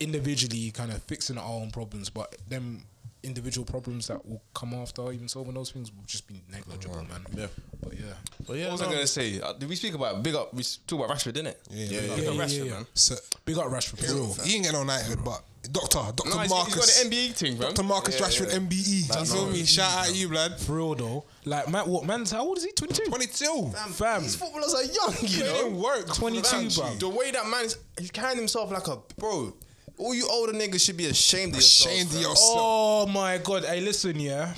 [0.00, 2.84] individually, kind of fixing our own problems, but them
[3.24, 7.24] individual problems that will come after even solving those things will just be negligible, man.
[7.34, 7.46] Yeah.
[7.82, 8.04] But yeah.
[8.46, 9.40] But yeah, What was I gonna say?
[9.40, 10.52] Uh, did we speak about big up?
[10.54, 11.60] We talk about Rashford, didn't it?
[11.70, 12.16] Yeah, Yeah, big up.
[12.16, 12.72] Big up yeah, Rashford, yeah.
[12.72, 12.86] man.
[12.94, 13.14] So,
[13.44, 14.34] Big up Rashford for real.
[14.44, 16.74] he ain't get no knighthood, but Doctor, Doctor No, Marcus.
[16.74, 17.72] he's got the NBA thing, fam.
[17.74, 17.82] Dr.
[17.84, 18.58] Marcus Yeah, Rashford, yeah.
[18.58, 19.08] MBE.
[19.08, 19.64] That's you feel not- me?
[19.64, 20.60] Shout out you, blood.
[20.60, 21.24] For real though.
[21.46, 22.72] Like man what man's how old is he?
[22.72, 23.04] 22?
[23.06, 23.72] 22.
[23.92, 24.22] Fam.
[24.22, 25.52] These footballers are young, you know.
[25.54, 26.06] Putting in work.
[26.14, 26.94] 22, bro.
[26.96, 29.54] The way that man is, he's carrying himself like a bro.
[29.96, 31.94] All you older niggas should be ashamed of yourselves.
[31.94, 32.36] Ashamed of yourself.
[32.60, 33.64] Oh my god!
[33.64, 34.54] Hey, listen, yeah.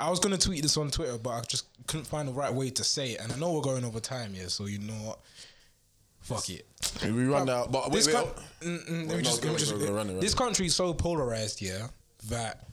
[0.00, 2.70] I was gonna tweet this on Twitter, but I just couldn't find the right way
[2.70, 4.48] to say it, and I know we're going over time, yeah.
[4.48, 5.18] So you know what?
[6.20, 6.66] Fuck it.
[7.02, 7.70] we run out.
[7.72, 8.12] But wait, This wait.
[8.16, 8.64] coun- oh.
[8.64, 10.66] mm, mm, let me just, let me just- go, go, run it, run this country
[10.66, 11.88] is so polarized, yeah,
[12.28, 12.64] that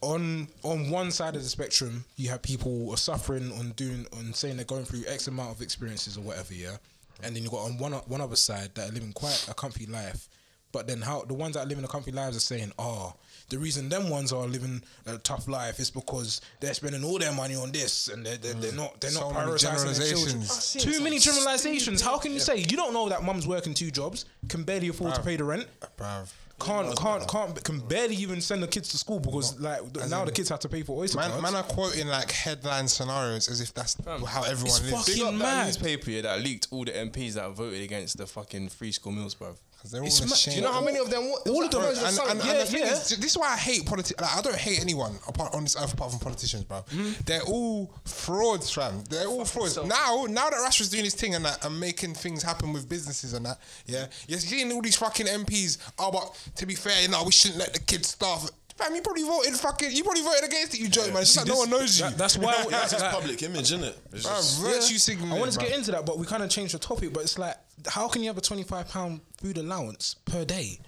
[0.00, 4.32] on on one side of the spectrum you have people are suffering on doing on
[4.34, 6.76] saying they're going through X amount of experiences or whatever, yeah,
[7.22, 9.54] and then you got on one o- one other side that are living quite a
[9.54, 10.28] comfy life.
[10.72, 13.14] But then how the ones that are living a comfy lives are saying, oh,
[13.50, 17.32] the reason them ones are living a tough life is because they're spending all their
[17.32, 18.76] money on this and they're, they're, they're mm.
[18.76, 20.40] not they're So not prioritizing their children.
[20.40, 20.72] generalizations.
[20.82, 22.00] Too many generalizations.
[22.00, 25.14] How can you say you don't know that mum's working two jobs, can barely afford
[25.14, 25.66] to pay the rent,
[25.98, 26.32] Bruv.
[26.60, 30.32] can't can't can't can barely even send the kids to school because like now the
[30.32, 31.42] kids have to pay for oyster Man, cards.
[31.42, 35.08] man are quoting like headline scenarios as if that's how everyone It's lives.
[35.08, 35.66] fucking Big up that mad.
[35.66, 39.34] newspaper yeah, that leaked all the MPs that voted against the fucking free school meals,
[39.34, 39.56] bruv.
[39.82, 40.54] Because they're all It's ma- ashamed.
[40.54, 41.28] Do you know how many of them?
[41.28, 42.92] What, All of them- Bro, and, just and, and, yeah, the thing yeah.
[42.92, 44.20] is, this is why I hate politics.
[44.20, 46.84] Like, I don't hate anyone apart on this earth apart from politicians, bro.
[46.88, 47.10] Hmm?
[47.26, 49.02] They're all frauds, fam.
[49.10, 49.76] They're all frauds.
[49.78, 53.32] Now, now that Rashford's doing his thing and that and making things happen with businesses
[53.32, 55.78] and that, yeah, you're seeing all these fucking MPs.
[55.98, 58.48] Oh, but to be fair, you know, we shouldn't let the kids starve.
[58.76, 59.90] Fam, you probably voted fucking.
[59.90, 61.22] You probably voted against it, you joke, man.
[61.22, 62.06] It's just like no one knows you.
[62.06, 62.64] That- that's why.
[62.70, 63.98] That's his public image, isn't it?
[64.12, 65.32] It's Bruv, just- virtue signaling.
[65.32, 65.68] I wanted to bruv.
[65.68, 67.12] get into that, but we kind of changed the topic.
[67.12, 67.56] But it's like,
[67.86, 70.80] how can you have a twenty-five pound food allowance per day,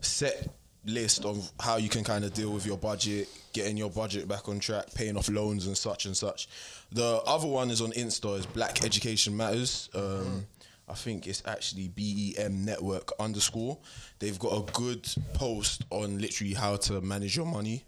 [0.00, 0.48] set
[0.84, 4.48] list of how you can kind of deal with your budget, getting your budget back
[4.48, 6.48] on track, paying off loans and such and such.
[6.90, 9.88] The other one is on Insta is Black Education Matters.
[9.94, 10.46] Um,
[10.88, 13.78] I think it's actually BEM Network underscore.
[14.18, 17.84] They've got a good post on literally how to manage your money.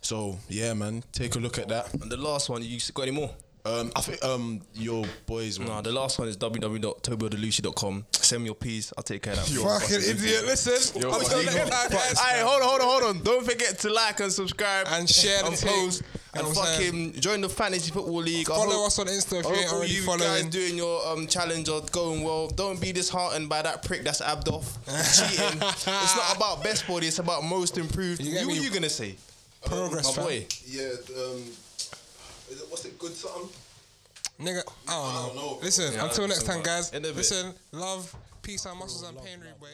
[0.00, 1.92] So yeah, man, take a look at that.
[1.94, 3.30] And the last one, you got any more?
[3.66, 5.58] Um, I think um your boys.
[5.58, 8.06] No, the last one is www.tobiodelucy.com.
[8.12, 8.92] Send me your P's.
[8.96, 9.46] I'll take care of that.
[9.80, 10.44] Fucking idiot.
[10.46, 11.02] Listen.
[11.02, 11.90] I'm what still you letting got?
[11.90, 13.22] that guys- Hey, hold on, hold on, hold on.
[13.22, 15.84] Don't forget to like and subscribe And share the and thing.
[15.86, 16.02] post
[16.34, 18.46] and fucking join the fantasy football league.
[18.46, 20.20] Follow hope- us on Insta if you ain't all already you following.
[20.20, 22.48] guys doing your um, challenge are going well.
[22.48, 25.58] Don't be disheartened by that prick that's abbed off cheating.
[25.60, 25.86] it's
[26.16, 27.08] not about best body.
[27.08, 28.20] It's about most improved.
[28.22, 28.60] You You get what me?
[28.60, 29.16] are you gonna say?
[29.64, 30.24] Progress, My fam.
[30.24, 30.46] boy.
[30.68, 30.82] Yeah.
[31.16, 31.42] Um,
[32.48, 32.95] is it, what's it?
[33.06, 33.48] Good something.
[34.40, 35.26] Nigga, I don't know.
[35.28, 35.58] don't know.
[35.62, 36.92] Listen, Yeah, until next time, guys.
[36.92, 37.18] End of it.
[37.18, 39.68] Listen, love, peace, and muscles and pain, boy.